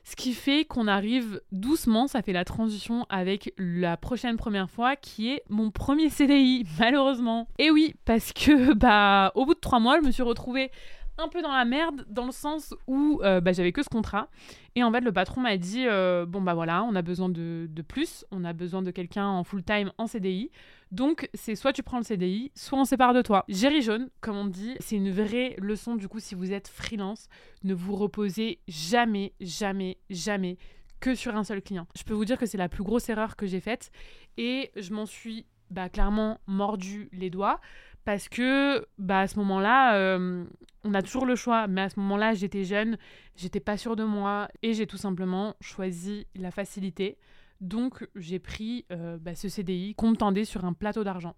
Ce 0.08 0.14
qui 0.14 0.34
fait 0.34 0.64
qu'on 0.64 0.86
arrive 0.86 1.40
doucement, 1.50 2.06
ça 2.06 2.22
fait 2.22 2.32
la 2.32 2.44
transition 2.44 3.06
avec 3.08 3.52
la 3.58 3.96
prochaine 3.96 4.36
première 4.36 4.70
fois 4.70 4.94
qui 4.94 5.30
est 5.32 5.42
mon 5.48 5.72
premier 5.72 6.10
CDI, 6.10 6.64
malheureusement. 6.78 7.48
Et 7.58 7.72
oui, 7.72 7.96
parce 8.04 8.32
que 8.32 8.72
bah 8.72 9.32
au 9.34 9.44
bout 9.44 9.54
de 9.54 9.60
trois 9.60 9.80
mois, 9.80 10.00
je 10.00 10.06
me 10.06 10.12
suis 10.12 10.22
retrouvée 10.22 10.70
un 11.18 11.28
peu 11.28 11.42
dans 11.42 11.52
la 11.52 11.64
merde 11.64 12.04
dans 12.08 12.26
le 12.26 12.32
sens 12.32 12.74
où 12.86 13.20
euh, 13.22 13.40
bah, 13.40 13.52
j'avais 13.52 13.72
que 13.72 13.82
ce 13.82 13.88
contrat. 13.88 14.28
Et 14.74 14.82
en 14.82 14.92
fait 14.92 15.00
le 15.00 15.12
patron 15.12 15.40
m'a 15.40 15.56
dit 15.56 15.86
euh, 15.86 16.26
bon 16.26 16.42
bah 16.42 16.54
voilà 16.54 16.82
on 16.84 16.94
a 16.94 17.02
besoin 17.02 17.28
de, 17.28 17.66
de 17.70 17.82
plus. 17.82 18.24
On 18.30 18.44
a 18.44 18.52
besoin 18.52 18.82
de 18.82 18.90
quelqu'un 18.90 19.26
en 19.26 19.44
full 19.44 19.62
time 19.62 19.92
en 19.98 20.06
CDI 20.06 20.50
donc 20.92 21.28
c'est 21.34 21.56
soit 21.56 21.72
tu 21.72 21.82
prends 21.82 21.98
le 21.98 22.04
CDI 22.04 22.52
soit 22.54 22.78
on 22.78 22.84
sépare 22.84 23.14
de 23.14 23.22
toi. 23.22 23.44
Géry 23.48 23.82
jaune 23.82 24.08
comme 24.20 24.36
on 24.36 24.46
dit 24.46 24.76
c'est 24.80 24.96
une 24.96 25.10
vraie 25.10 25.56
leçon 25.58 25.96
du 25.96 26.08
coup 26.08 26.20
si 26.20 26.34
vous 26.34 26.52
êtes 26.52 26.68
freelance 26.68 27.28
ne 27.64 27.74
vous 27.74 27.96
reposez 27.96 28.60
jamais 28.68 29.32
jamais 29.40 29.98
jamais 30.10 30.58
que 31.00 31.14
sur 31.14 31.36
un 31.36 31.44
seul 31.44 31.62
client. 31.62 31.86
Je 31.96 32.04
peux 32.04 32.14
vous 32.14 32.24
dire 32.24 32.38
que 32.38 32.46
c'est 32.46 32.58
la 32.58 32.68
plus 32.68 32.82
grosse 32.82 33.08
erreur 33.08 33.36
que 33.36 33.46
j'ai 33.46 33.60
faite. 33.60 33.90
Et 34.36 34.70
je 34.76 34.92
m'en 34.92 35.06
suis 35.06 35.46
bah, 35.70 35.88
clairement 35.88 36.38
mordu 36.46 37.08
les 37.12 37.30
doigts 37.30 37.60
parce 38.06 38.28
que 38.28 38.86
bah, 38.98 39.22
à 39.22 39.26
ce 39.26 39.36
moment-là, 39.40 39.96
euh, 39.96 40.44
on 40.84 40.94
a 40.94 41.02
toujours 41.02 41.26
le 41.26 41.34
choix, 41.34 41.66
mais 41.66 41.80
à 41.80 41.88
ce 41.88 41.98
moment-là, 41.98 42.34
j'étais 42.34 42.62
jeune, 42.62 42.98
j'étais 43.34 43.58
pas 43.58 43.76
sûre 43.76 43.96
de 43.96 44.04
moi 44.04 44.48
et 44.62 44.74
j'ai 44.74 44.86
tout 44.86 44.96
simplement 44.96 45.56
choisi 45.60 46.28
la 46.36 46.52
facilité. 46.52 47.18
Donc 47.60 48.08
j'ai 48.14 48.38
pris 48.38 48.86
euh, 48.92 49.18
bah, 49.18 49.34
ce 49.34 49.48
CDI 49.48 49.96
qu'on 49.96 50.10
me 50.10 50.16
tendait 50.16 50.44
sur 50.44 50.64
un 50.64 50.72
plateau 50.72 51.02
d'argent. 51.02 51.34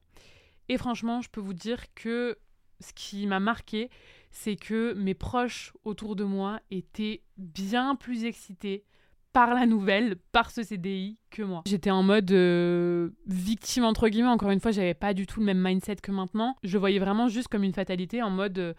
Et 0.68 0.76
franchement, 0.76 1.22
je 1.22 1.30
peux 1.30 1.40
vous 1.40 1.54
dire 1.54 1.82
que 1.94 2.36
ce 2.80 2.92
qui 2.92 3.26
m'a 3.26 3.40
marqué, 3.40 3.88
c'est 4.30 4.56
que 4.56 4.92
mes 4.92 5.14
proches 5.14 5.72
autour 5.84 6.16
de 6.16 6.24
moi 6.24 6.60
étaient 6.70 7.22
bien 7.38 7.96
plus 7.96 8.24
excités 8.24 8.84
par 9.32 9.54
la 9.54 9.66
nouvelle, 9.66 10.16
par 10.32 10.50
ce 10.50 10.62
CDI 10.62 11.18
que 11.30 11.42
moi. 11.42 11.62
J'étais 11.66 11.90
en 11.90 12.02
mode 12.02 12.30
euh, 12.32 13.10
victime 13.26 13.84
entre 13.84 14.08
guillemets, 14.08 14.28
encore 14.28 14.50
une 14.50 14.60
fois, 14.60 14.70
j'avais 14.70 14.94
pas 14.94 15.14
du 15.14 15.26
tout 15.26 15.40
le 15.40 15.46
même 15.46 15.62
mindset 15.62 15.96
que 15.96 16.10
maintenant. 16.10 16.56
Je 16.62 16.78
voyais 16.78 16.98
vraiment 16.98 17.28
juste 17.28 17.48
comme 17.48 17.64
une 17.64 17.72
fatalité 17.72 18.22
en 18.22 18.30
mode 18.30 18.58
euh, 18.58 18.74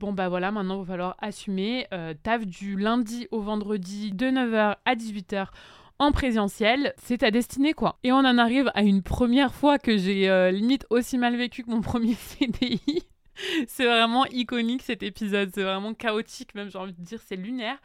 bon 0.00 0.12
bah 0.12 0.28
voilà, 0.28 0.50
maintenant 0.50 0.76
il 0.76 0.86
va 0.86 0.92
falloir 0.92 1.16
assumer 1.20 1.86
euh, 1.92 2.14
taf 2.22 2.46
du 2.46 2.76
lundi 2.76 3.28
au 3.30 3.40
vendredi 3.40 4.12
de 4.12 4.26
9h 4.26 4.76
à 4.84 4.94
18h 4.94 5.46
en 5.98 6.10
présentiel, 6.10 6.94
c'est 6.96 7.18
ta 7.18 7.30
destinée 7.30 7.74
quoi. 7.74 7.98
Et 8.02 8.10
on 8.10 8.16
en 8.18 8.38
arrive 8.38 8.70
à 8.74 8.82
une 8.82 9.02
première 9.02 9.54
fois 9.54 9.78
que 9.78 9.96
j'ai 9.96 10.50
limite 10.50 10.84
aussi 10.90 11.16
mal 11.16 11.36
vécu 11.36 11.62
que 11.62 11.70
mon 11.70 11.80
premier 11.82 12.14
CDI. 12.14 13.04
c'est 13.66 13.84
vraiment 13.84 14.26
iconique 14.26 14.82
cet 14.82 15.02
épisode, 15.02 15.50
c'est 15.54 15.62
vraiment 15.62 15.94
chaotique 15.94 16.54
même, 16.54 16.70
j'ai 16.70 16.78
envie 16.78 16.92
de 16.92 17.02
dire, 17.02 17.20
c'est 17.26 17.36
lunaire. 17.36 17.76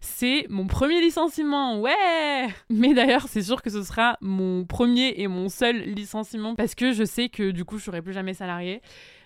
C'est 0.00 0.46
mon 0.48 0.66
premier 0.66 1.00
licenciement, 1.00 1.80
ouais 1.80 2.48
Mais 2.70 2.94
d'ailleurs, 2.94 3.26
c'est 3.28 3.42
sûr 3.42 3.62
que 3.62 3.70
ce 3.70 3.82
sera 3.82 4.16
mon 4.20 4.64
premier 4.64 5.14
et 5.16 5.28
mon 5.28 5.48
seul 5.48 5.76
licenciement 5.80 6.54
parce 6.54 6.74
que 6.74 6.92
je 6.92 7.04
sais 7.04 7.28
que 7.28 7.50
du 7.50 7.64
coup, 7.64 7.78
je 7.78 7.84
serai 7.84 8.02
plus 8.02 8.12
jamais 8.12 8.34
salarié. 8.34 8.80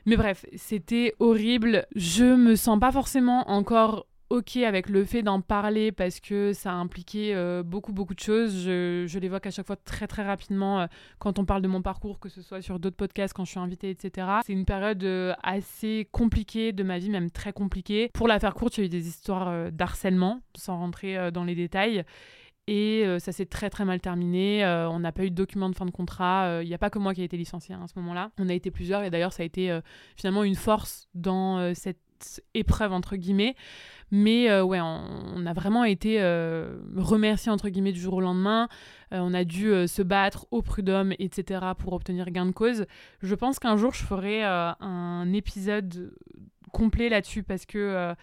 Mais 0.07 0.17
bref, 0.17 0.47
c'était 0.57 1.15
horrible. 1.19 1.87
Je 1.95 2.25
me 2.25 2.57
sens 2.57 2.79
pas 2.81 2.93
forcément 2.93 3.51
encore 3.51 4.07
ok 4.31 4.59
avec 4.59 4.89
le 4.89 5.05
fait 5.05 5.23
d'en 5.23 5.41
parler 5.41 5.91
parce 5.93 6.21
que 6.21 6.53
ça 6.53 6.73
a 6.73 6.75
impliqué 6.75 7.35
euh, 7.35 7.63
beaucoup 7.63 7.93
beaucoup 7.93 8.15
de 8.15 8.21
choses. 8.21 8.63
Je, 8.63 9.05
je 9.07 9.19
l'évoque 9.19 9.47
à 9.47 9.51
chaque 9.51 9.67
fois 9.67 9.77
très 9.77 10.07
très 10.07 10.23
rapidement 10.23 10.81
euh, 10.81 10.87
quand 11.19 11.39
on 11.39 11.45
parle 11.45 11.63
de 11.63 11.69
mon 11.69 11.83
parcours, 11.83 12.19
que 12.19 12.29
ce 12.29 12.43
soit 12.43 12.61
sur 12.61 12.79
d'autres 12.79 12.97
podcasts, 12.97 13.35
quand 13.35 13.45
je 13.45 13.51
suis 13.51 13.61
invitée, 13.61 13.91
etc. 13.91 14.27
C'est 14.45 14.53
une 14.53 14.65
période 14.65 15.03
euh, 15.05 15.35
assez 15.43 16.09
compliquée 16.13 16.73
de 16.73 16.83
ma 16.83 16.99
vie, 16.99 17.11
même 17.11 17.31
très 17.31 17.53
compliquée. 17.53 18.11
Pour 18.13 18.29
la 18.29 18.39
faire 18.39 18.55
courte, 18.55 18.77
il 18.79 18.81
y 18.81 18.85
a 18.85 18.87
eu 18.87 18.91
des 18.91 19.09
histoires 19.09 19.73
d'harcèlement, 19.73 20.41
sans 20.57 20.77
rentrer 20.77 21.31
dans 21.33 21.45
les 21.45 21.55
détails. 21.55 22.05
Et 22.67 23.05
ça 23.19 23.33
s'est 23.33 23.47
très 23.47 23.71
très 23.71 23.87
mal 23.87 24.01
terminé. 24.01 24.65
on 24.91 24.99
n'a 25.01 25.11
pas 25.11 25.25
eu 25.25 25.31
de 25.31 25.35
document 25.35 25.71
de 25.71 25.75
fin 25.75 25.87
de 25.87 25.91
contrat. 25.91 26.61
Il 26.63 26.69
n'y 26.69 26.75
a 26.75 26.79
pas 26.79 26.91
que 26.91 26.99
moi 26.99 27.15
qui 27.15 27.23
ai 27.23 27.25
été 27.25 27.37
licenciée 27.37 27.75
hein, 27.75 27.83
à 27.85 27.89
ce 27.89 27.99
moment-là. 27.99 28.31
On 28.39 28.49
a 28.49 28.53
été 28.53 28.71
plusieurs 28.71 29.03
et 29.03 29.11
d'ailleurs 29.11 29.33
ça 29.33 29.43
a 29.43 29.47
été 29.47 29.79
finalement 30.17 30.45
une 30.45 30.55
force 30.55 31.09
dans 31.15 31.75
cette 31.75 31.99
épreuve 32.55 32.93
entre 32.93 33.17
guillemets 33.17 33.55
mais 34.11 34.51
euh, 34.51 34.63
ouais, 34.63 34.81
on, 34.81 35.45
a 35.45 35.53
vraiment 35.53 35.85
été 35.85 36.21
euh, 36.21 36.79
remerciés 36.97 37.53
entre 37.53 37.69
guillemets 37.69 37.93
du 37.93 38.01
jour 38.01 38.15
au 38.15 38.21
lendemain. 38.21 38.69
Euh, 39.13 39.19
on 39.21 39.35
a 39.35 39.45
dû 39.45 39.87
se 39.87 40.03
battre 40.03 40.47
au 40.51 40.63
prud'homme, 40.63 41.13
etc. 41.19 41.61
pour 41.79 41.93
obtenir 41.93 42.31
gain 42.31 42.47
de 42.47 42.53
cause. 42.53 42.87
Je 43.23 43.35
pense 43.35 43.59
qu'un 43.59 43.77
jour 43.77 43.93
je 43.93 44.05
ferai 44.05 44.43
un 44.45 45.33
épisode 45.33 46.13
complet 46.73 47.09
là-dessus 47.09 47.43
parce 47.43 47.67
que 47.67 48.15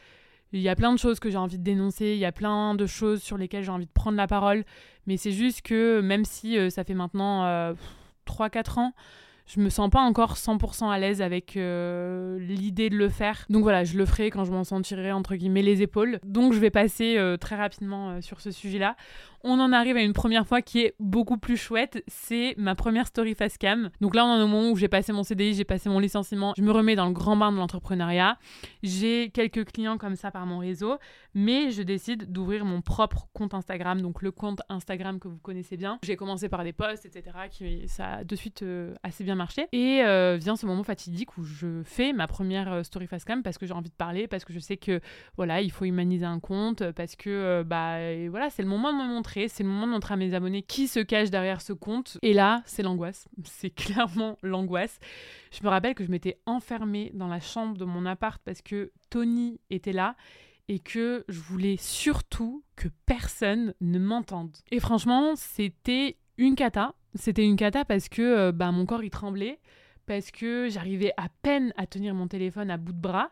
il 0.54 0.62
y 0.62 0.70
a 0.70 0.76
plein 0.76 0.94
de 0.94 0.98
choses 0.98 1.20
que 1.20 1.30
j'ai 1.30 1.38
envie 1.38 1.58
de 1.58 1.64
dénoncer, 1.64 2.14
il 2.14 2.20
y 2.20 2.26
a 2.26 2.32
plein 2.32 2.76
de 2.76 2.86
choses 2.86 3.22
sur 3.22 3.38
lesquelles 3.38 3.64
j'ai 3.64 3.72
envie 3.72 3.88
de 3.88 3.92
prendre 3.92 4.16
la 4.16 4.28
parole, 4.28 4.64
mais 5.06 5.18
c'est 5.18 5.32
juste 5.32 5.64
que 5.64 6.00
même 6.00 6.24
si 6.24 6.58
ça 6.72 6.84
fait 6.84 6.94
maintenant 6.94 7.74
3-4 8.26 8.80
ans, 8.80 8.94
je 9.46 9.60
me 9.60 9.70
sens 9.70 9.90
pas 9.90 10.02
encore 10.02 10.36
100% 10.36 10.90
à 10.90 10.98
l'aise 10.98 11.22
avec 11.22 11.56
euh, 11.56 12.40
l'idée 12.40 12.90
de 12.90 12.98
le 12.98 13.10
faire. 13.10 13.46
Donc 13.50 13.62
voilà, 13.62 13.84
je 13.84 13.98
le 13.98 14.06
ferai 14.06 14.32
quand 14.32 14.44
je 14.44 14.52
m'en 14.52 14.64
sentirai 14.64 15.12
entre 15.12 15.36
guillemets 15.36 15.62
les 15.62 15.84
épaules. 15.84 16.20
Donc 16.24 16.54
je 16.54 16.60
vais 16.60 16.72
passer 16.72 17.18
euh, 17.18 17.38
très 17.38 17.56
rapidement 17.56 18.10
euh, 18.10 18.22
sur 18.22 18.42
ce 18.42 18.50
sujet-là 18.50 18.96
on 19.46 19.60
en 19.60 19.72
arrive 19.72 19.96
à 19.96 20.02
une 20.02 20.14
première 20.14 20.48
fois 20.48 20.62
qui 20.62 20.82
est 20.82 20.96
beaucoup 21.00 21.38
plus 21.38 21.56
chouette. 21.56 22.04
C'est 22.08 22.56
ma 22.58 22.74
première 22.74 23.06
story 23.06 23.36
face 23.36 23.58
cam. 23.58 23.92
Donc 24.02 24.16
là, 24.16 24.26
on 24.26 24.40
est 24.40 24.44
au 24.44 24.48
moment 24.48 24.72
où 24.72 24.76
j'ai 24.76 24.88
passé 24.88 25.14
mon 25.14 25.24
CDI, 25.24 25.54
j'ai 25.54 25.64
passé 25.64 25.88
mon 25.88 26.00
licenciement. 26.00 26.54
Je 26.58 26.64
me 26.64 26.72
remets 26.72 26.96
dans 26.96 27.06
le 27.06 27.14
grand 27.14 27.38
bain 27.38 27.52
de 27.52 27.58
l'entrepreneuriat. 27.58 28.38
J'ai 28.82 29.30
quelques 29.30 29.72
clients 29.72 30.00
comme 30.00 30.16
ça 30.16 30.32
par 30.32 30.48
mon 30.48 30.58
réseau, 30.58 30.98
mais 31.36 31.70
je 31.70 31.84
décide 31.84 32.32
d'ouvrir 32.32 32.66
mon 32.66 32.82
propre 32.82 33.28
compte 33.34 33.54
Instagram, 33.54 34.02
donc 34.02 34.24
le 34.24 34.32
compte 34.32 34.64
Instagram 34.68 35.20
que 35.20 35.28
vous 35.28 35.38
connaissez 35.38 35.78
bien. 35.78 36.00
J'ai 36.04 36.16
commencé 36.16 36.50
par 36.50 36.64
des 36.64 36.74
posts, 36.74 37.06
etc., 37.06 37.38
qui 37.52 37.88
ça 37.88 38.06
a 38.08 38.24
de 38.24 38.36
suite 38.36 38.64
euh, 38.64 38.96
assez 39.04 39.24
bien 39.24 39.36
marché. 39.36 39.68
Et 39.72 40.02
euh, 40.04 40.38
vient 40.40 40.56
ce 40.56 40.66
moment 40.66 40.84
fatidique 40.84 41.38
où 41.38 41.44
je 41.44 41.84
fais 41.84 42.14
ma 42.14 42.26
première 42.26 42.74
euh, 42.74 42.84
story 42.84 43.06
face 43.06 43.26
cam 43.26 43.44
parce 43.44 43.60
que 43.60 43.68
j'ai 43.68 43.74
envie 43.74 43.90
de 43.90 43.96
parler, 43.96 44.28
parce 44.28 44.44
que 44.44 44.54
je 44.54 44.60
sais 44.60 44.78
que 44.78 45.02
voilà, 45.38 45.62
il 45.62 45.72
faut 45.72 45.86
humaniser 45.86 46.26
un 46.26 46.40
compte, 46.40 46.90
parce 46.94 47.16
que 47.16 47.62
bah 47.64 47.98
voilà, 48.30 48.50
c'est 48.50 48.64
le 48.64 48.70
moment 48.70 48.92
de 48.92 48.98
me 48.98 49.08
montrer 49.08 49.35
c'est 49.48 49.64
le 49.64 49.70
moment 49.70 49.88
de 49.88 49.92
montrer 49.92 50.14
à 50.14 50.18
mes 50.18 50.34
abonnés 50.34 50.62
qui 50.62 50.88
se 50.88 51.00
cache 51.00 51.30
derrière 51.30 51.62
ce 51.62 51.74
compte. 51.74 52.18
Et 52.22 52.34
là, 52.34 52.64
c'est 52.66 52.84
l'angoisse. 52.84 53.28
C'est 53.44 53.70
clairement 53.76 54.38
l'angoisse. 54.42 55.00
Je 55.52 55.64
me 55.64 55.70
rappelle 55.70 55.96
que 55.96 56.04
je 56.04 56.12
m'étais 56.12 56.40
enfermée 56.46 57.12
dans 57.14 57.28
la 57.28 57.40
chambre 57.40 57.78
de 57.78 57.86
mon 57.86 58.06
appart 58.06 58.42
parce 58.44 58.62
que 58.62 58.92
Tony 59.10 59.60
était 59.70 59.94
là 59.94 60.16
et 60.68 60.80
que 60.80 61.24
je 61.28 61.40
voulais 61.40 61.78
surtout 61.78 62.64
que 62.76 62.88
personne 63.06 63.74
ne 63.82 64.00
m'entende. 64.00 64.56
Et 64.72 64.80
franchement, 64.80 65.36
c'était 65.36 66.18
une 66.38 66.56
cata. 66.56 66.96
C'était 67.14 67.46
une 67.46 67.56
cata 67.56 67.86
parce 67.86 68.10
que 68.10 68.22
euh, 68.22 68.52
bah, 68.52 68.72
mon 68.72 68.86
corps 68.86 69.04
il 69.04 69.10
tremblait, 69.10 69.60
parce 70.06 70.32
que 70.32 70.68
j'arrivais 70.70 71.14
à 71.18 71.30
peine 71.42 71.74
à 71.78 71.88
tenir 71.88 72.14
mon 72.14 72.28
téléphone 72.28 72.70
à 72.72 72.78
bout 72.78 72.94
de 72.94 73.00
bras. 73.00 73.32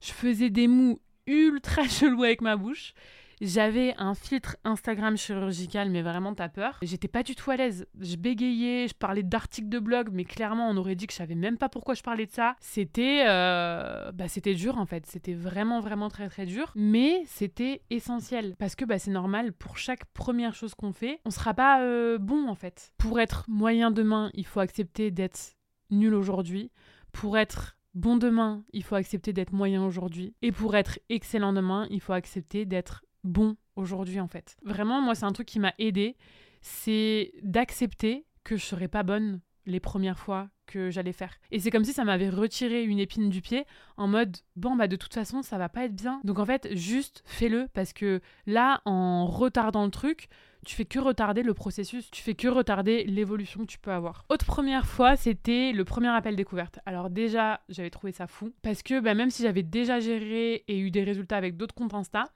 Je 0.00 0.12
faisais 0.12 0.50
des 0.50 0.68
mous 0.68 1.00
ultra 1.26 1.84
chelous 1.88 2.24
avec 2.24 2.40
ma 2.40 2.56
bouche. 2.56 2.94
J'avais 3.40 3.94
un 3.96 4.14
filtre 4.14 4.56
Instagram 4.64 5.16
chirurgical, 5.16 5.90
mais 5.90 6.02
vraiment, 6.02 6.34
t'as 6.34 6.50
peur. 6.50 6.78
J'étais 6.82 7.08
pas 7.08 7.22
du 7.22 7.34
tout 7.34 7.50
à 7.50 7.56
l'aise. 7.56 7.86
Je 7.98 8.16
bégayais, 8.16 8.86
je 8.86 8.94
parlais 8.94 9.22
d'articles 9.22 9.70
de 9.70 9.78
blog, 9.78 10.10
mais 10.12 10.24
clairement, 10.24 10.68
on 10.68 10.76
aurait 10.76 10.94
dit 10.94 11.06
que 11.06 11.12
je 11.14 11.18
savais 11.18 11.34
même 11.34 11.56
pas 11.56 11.70
pourquoi 11.70 11.94
je 11.94 12.02
parlais 12.02 12.26
de 12.26 12.30
ça. 12.32 12.56
C'était 12.60 13.24
euh, 13.26 14.12
bah, 14.12 14.28
c'était 14.28 14.54
dur 14.54 14.76
en 14.76 14.84
fait. 14.84 15.06
C'était 15.06 15.32
vraiment, 15.32 15.80
vraiment 15.80 16.10
très, 16.10 16.28
très 16.28 16.44
dur. 16.44 16.70
Mais 16.74 17.22
c'était 17.24 17.80
essentiel. 17.88 18.56
Parce 18.58 18.74
que 18.74 18.84
bah, 18.84 18.98
c'est 18.98 19.10
normal, 19.10 19.54
pour 19.54 19.78
chaque 19.78 20.04
première 20.12 20.54
chose 20.54 20.74
qu'on 20.74 20.92
fait, 20.92 21.20
on 21.24 21.30
sera 21.30 21.54
pas 21.54 21.82
euh, 21.82 22.18
bon 22.18 22.46
en 22.46 22.54
fait. 22.54 22.92
Pour 22.98 23.20
être 23.20 23.44
moyen 23.48 23.90
demain, 23.90 24.30
il 24.34 24.44
faut 24.44 24.60
accepter 24.60 25.10
d'être 25.10 25.56
nul 25.90 26.14
aujourd'hui. 26.14 26.70
Pour 27.12 27.38
être 27.38 27.78
bon 27.94 28.16
demain, 28.16 28.64
il 28.72 28.84
faut 28.84 28.94
accepter 28.94 29.32
d'être 29.32 29.52
moyen 29.52 29.84
aujourd'hui. 29.84 30.34
Et 30.42 30.52
pour 30.52 30.76
être 30.76 30.98
excellent 31.08 31.52
demain, 31.52 31.86
il 31.90 32.00
faut 32.00 32.12
accepter 32.12 32.64
d'être 32.64 33.02
bon 33.24 33.56
aujourd'hui 33.76 34.20
en 34.20 34.28
fait. 34.28 34.56
Vraiment, 34.62 35.00
moi, 35.00 35.14
c'est 35.14 35.24
un 35.24 35.32
truc 35.32 35.48
qui 35.48 35.60
m'a 35.60 35.74
aidé, 35.78 36.16
c'est 36.60 37.32
d'accepter 37.42 38.26
que 38.44 38.56
je 38.56 38.64
serais 38.64 38.88
pas 38.88 39.02
bonne 39.02 39.40
les 39.66 39.80
premières 39.80 40.18
fois 40.18 40.48
que 40.66 40.90
j'allais 40.90 41.12
faire. 41.12 41.34
Et 41.50 41.58
c'est 41.58 41.70
comme 41.70 41.84
si 41.84 41.92
ça 41.92 42.04
m'avait 42.04 42.30
retiré 42.30 42.84
une 42.84 42.98
épine 42.98 43.28
du 43.28 43.42
pied 43.42 43.66
en 43.96 44.06
mode 44.06 44.36
bon 44.56 44.76
bah 44.76 44.86
de 44.86 44.96
toute 44.96 45.12
façon 45.12 45.42
ça 45.42 45.58
va 45.58 45.68
pas 45.68 45.84
être 45.84 45.94
bien. 45.94 46.20
Donc 46.24 46.38
en 46.38 46.46
fait 46.46 46.74
juste 46.76 47.22
fais-le 47.26 47.68
parce 47.74 47.92
que 47.92 48.20
là 48.46 48.80
en 48.84 49.26
retardant 49.26 49.84
le 49.84 49.90
truc, 49.90 50.28
tu 50.64 50.74
fais 50.74 50.84
que 50.84 50.98
retarder 50.98 51.42
le 51.42 51.54
processus, 51.54 52.10
tu 52.10 52.22
fais 52.22 52.34
que 52.34 52.48
retarder 52.48 53.04
l'évolution 53.04 53.60
que 53.60 53.66
tu 53.66 53.78
peux 53.78 53.92
avoir. 53.92 54.24
Autre 54.28 54.44
première 54.44 54.86
fois, 54.86 55.16
c'était 55.16 55.72
le 55.72 55.84
premier 55.84 56.08
appel 56.08 56.36
découverte. 56.36 56.78
Alors 56.86 57.10
déjà, 57.10 57.60
j'avais 57.68 57.90
trouvé 57.90 58.12
ça 58.12 58.26
fou 58.26 58.52
parce 58.62 58.82
que 58.82 59.00
bah, 59.00 59.14
même 59.14 59.30
si 59.30 59.42
j'avais 59.42 59.62
déjà 59.62 60.00
géré 60.00 60.64
et 60.68 60.78
eu 60.78 60.90
des 60.90 61.02
résultats 61.02 61.36
avec 61.36 61.56
d'autres 61.56 61.74
comptes 61.74 61.94
Insta, 61.94 62.30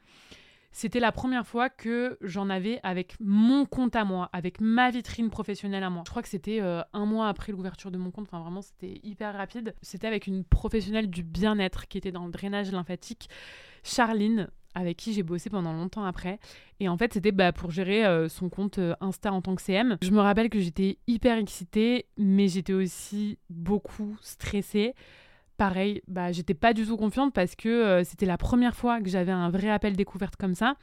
c'était 0.75 0.99
la 0.99 1.13
première 1.13 1.47
fois 1.47 1.71
que 1.71 2.19
j'en 2.21 2.51
avais 2.51 2.81
avec 2.83 3.15
mon 3.21 3.65
compte 3.65 3.95
à 3.95 4.05
moi, 4.05 4.29
avec 4.33 4.61
ma 4.61 4.91
vitrine 4.91 5.31
professionnelle 5.31 5.85
à 5.85 5.89
moi. 5.89 6.03
Je 6.05 6.11
crois 6.11 6.21
que 6.21 6.29
c'était 6.29 6.61
euh, 6.61 6.83
un 6.93 7.07
mois 7.07 7.29
après 7.29 7.53
l'ouverture 7.53 7.93
de 7.93 7.97
mon 7.97 8.11
compte, 8.11 8.27
enfin 8.27 8.41
vraiment 8.41 8.61
c'était 8.61 8.99
hyper 9.05 9.35
rapide. 9.35 9.77
C'était 9.83 10.09
avec 10.09 10.27
une 10.27 10.43
professionnelle 10.43 11.09
du 11.09 11.23
bien-être 11.23 11.87
qui 11.87 11.97
était 11.97 12.11
dans 12.11 12.27
le 12.27 12.33
drainage 12.33 12.73
lymphatique, 12.73 13.29
Charline, 13.85 14.49
avec 14.75 14.97
qui 14.97 15.13
j'ai 15.13 15.23
bossé 15.23 15.49
pendant 15.49 15.73
longtemps 15.73 16.05
après. 16.05 16.41
Et 16.81 16.89
en 16.89 16.97
fait, 16.97 17.13
c'était 17.13 17.31
bah, 17.31 17.53
pour 17.53 17.71
gérer 17.71 18.05
euh, 18.05 18.29
son 18.29 18.49
compte 18.49 18.79
euh, 18.79 18.97
Insta 19.01 19.33
en 19.33 19.43
tant 19.43 19.55
que 19.55 19.63
CM. 19.63 19.97
Je 20.03 20.11
me 20.11 20.19
rappelle 20.19 20.51
que 20.51 20.59
j'étais 20.59 20.99
hyper 21.07 21.39
excitée, 21.39 22.07
mais 22.19 22.49
j'étais 22.49 22.73
aussi 22.73 23.39
beaucoup 23.49 24.17
stressée 24.23 24.97
pareil, 25.57 26.03
bah, 26.09 26.33
j'étais 26.33 26.55
pas 26.55 26.73
du 26.73 26.87
tout 26.87 26.97
confiante 26.97 27.33
parce 27.33 27.55
que 27.55 27.69
euh, 27.69 28.05
c'était 28.05 28.27
la 28.27 28.39
première 28.39 28.75
fois 28.75 29.01
que 29.01 29.09
j'avais 29.09 29.33
un 29.33 29.51
vrai 29.51 29.71
appel 29.71 29.97
découverte 29.97 30.37
comme 30.37 30.55
ça. 30.55 30.77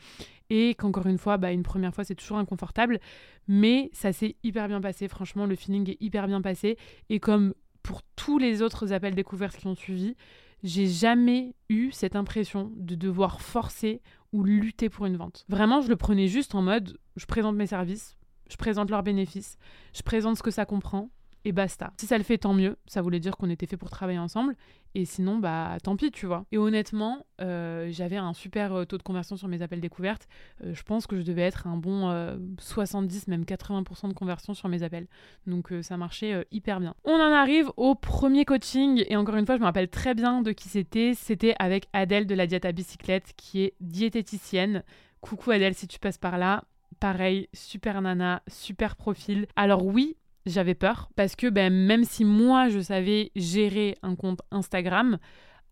Et 0.50 0.76
qu'encore 0.76 1.08
une 1.08 1.18
fois, 1.18 1.38
bah, 1.38 1.52
une 1.52 1.64
première 1.64 1.94
fois, 1.94 2.04
c'est 2.04 2.16
toujours 2.16 2.38
inconfortable. 2.38 3.00
Mais 3.48 3.90
ça 3.94 4.12
s'est 4.12 4.36
hyper 4.44 4.68
bien 4.68 4.82
passé. 4.82 5.08
Franchement, 5.08 5.46
le 5.46 5.56
feeling 5.56 5.90
est 5.92 5.98
hyper 6.02 6.28
bien 6.28 6.42
passé. 6.42 6.78
Et 7.10 7.20
comme 7.20 7.54
pour 7.84 8.02
tous 8.16 8.38
les 8.38 8.62
autres 8.62 8.94
appels 8.94 9.16
découvertes 9.16 9.58
qui 9.58 9.68
ont 9.68 9.76
suivi, 9.76 10.16
j'ai 10.64 10.88
jamais 10.88 11.56
eu 11.70 11.92
cette 11.92 12.16
impression 12.16 12.72
de 12.76 12.96
devoir 12.96 13.42
forcer 13.42 14.02
ou 14.32 14.44
lutter 14.44 14.90
pour 14.90 15.06
une 15.06 15.18
vente. 15.18 15.46
Vraiment, 15.50 15.82
je 15.82 15.90
le 15.90 15.96
prenais 15.96 16.28
juste 16.28 16.56
en 16.56 16.62
mode 16.62 16.98
je 17.16 17.26
présente 17.26 17.56
mes 17.56 17.68
services, 17.68 18.18
je 18.50 18.56
présente 18.58 18.90
leurs 18.90 19.04
bénéfices, 19.04 19.58
je 19.94 20.02
présente 20.04 20.38
ce 20.38 20.44
que 20.44 20.52
ça 20.52 20.66
comprend, 20.66 21.10
et 21.46 21.52
basta. 21.52 21.94
Si 21.98 22.06
ça 22.06 22.18
le 22.18 22.24
fait, 22.24 22.38
tant 22.38 22.54
mieux. 22.54 22.78
Ça 22.86 23.02
voulait 23.02 23.20
dire 23.20 23.38
qu'on 23.38 23.50
était 23.50 23.66
fait 23.66 23.78
pour 23.78 23.90
travailler 23.90 24.20
ensemble. 24.20 24.56
Et 24.94 25.06
sinon, 25.06 25.38
bah 25.38 25.78
tant 25.82 25.96
pis, 25.96 26.12
tu 26.12 26.26
vois. 26.26 26.46
Et 26.52 26.58
honnêtement, 26.58 27.26
euh, 27.40 27.88
j'avais 27.92 28.18
un 28.18 28.34
super 28.34 28.74
euh, 28.74 28.86
taux 28.86 28.98
de 28.98 29.04
conversion 29.04 29.38
sur 29.38 29.48
mes 29.48 29.62
appels 29.62 29.80
découvertes. 29.80 30.28
Euh, 30.64 30.74
je 30.74 30.84
pense 30.84 31.08
que 31.08 31.18
je 31.18 31.24
devais 31.24 31.44
être 31.44 31.66
un 31.68 31.78
bon 31.78 32.12
70, 32.60 33.28
même 33.28 33.44
80% 33.44 34.10
de 34.10 34.14
conversion 34.14 34.54
sur 34.54 34.70
mes 34.70 34.84
appels. 34.84 35.08
Donc 35.48 35.74
ça 35.82 35.98
marchait 35.98 36.46
hyper 36.52 36.80
bien. 36.80 36.94
On 37.06 37.14
en 37.14 37.32
arrive 37.32 37.72
au 37.78 37.96
premier 37.96 38.46
coaching. 38.46 39.04
Et 39.08 39.16
encore 39.16 39.36
une 39.36 39.46
fois, 39.46 39.56
je 39.56 39.62
me 39.62 39.66
rappelle 39.66 39.90
très 39.90 40.14
bien 40.14 40.42
de 40.42 40.52
qui 40.52 40.70
c'était. 40.70 41.14
C'était 41.16 41.56
avec 41.60 41.88
Adèle 41.94 42.28
de 42.28 42.36
la 42.36 42.48
diète 42.48 42.66
à 42.66 42.72
bicyclette, 42.72 43.34
qui 43.38 43.62
est 43.62 43.74
diététicienne. 43.80 44.84
Coucou 45.22 45.52
Adèle, 45.52 45.74
si 45.74 45.88
tu 45.88 46.00
passes 46.00 46.18
par 46.18 46.38
là. 46.38 46.66
Pareil, 47.00 47.48
super 47.54 48.02
nana, 48.02 48.44
super 48.48 48.96
profil. 48.96 49.48
Alors 49.56 49.86
oui, 49.86 50.18
j'avais 50.46 50.76
peur 50.76 51.10
parce 51.16 51.36
que 51.36 51.48
ben, 51.48 51.72
même 51.74 52.04
si 52.04 52.26
moi 52.26 52.70
je 52.70 52.80
savais 52.80 53.32
gérer 53.36 53.98
un 54.02 54.16
compte 54.16 54.42
Instagram, 54.52 55.18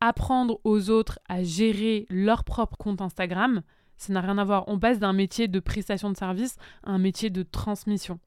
apprendre 0.01 0.59
aux 0.63 0.89
autres 0.89 1.19
à 1.27 1.43
gérer 1.43 2.05
leur 2.09 2.43
propre 2.43 2.77
compte 2.77 3.01
Instagram, 3.01 3.61
ça 3.97 4.13
n'a 4.13 4.21
rien 4.21 4.37
à 4.37 4.43
voir. 4.43 4.63
On 4.67 4.79
passe 4.79 4.99
d'un 4.99 5.13
métier 5.13 5.47
de 5.47 5.59
prestation 5.59 6.09
de 6.09 6.17
service 6.17 6.55
à 6.83 6.91
un 6.91 6.99
métier 6.99 7.29
de 7.29 7.43
transmission. 7.43 8.19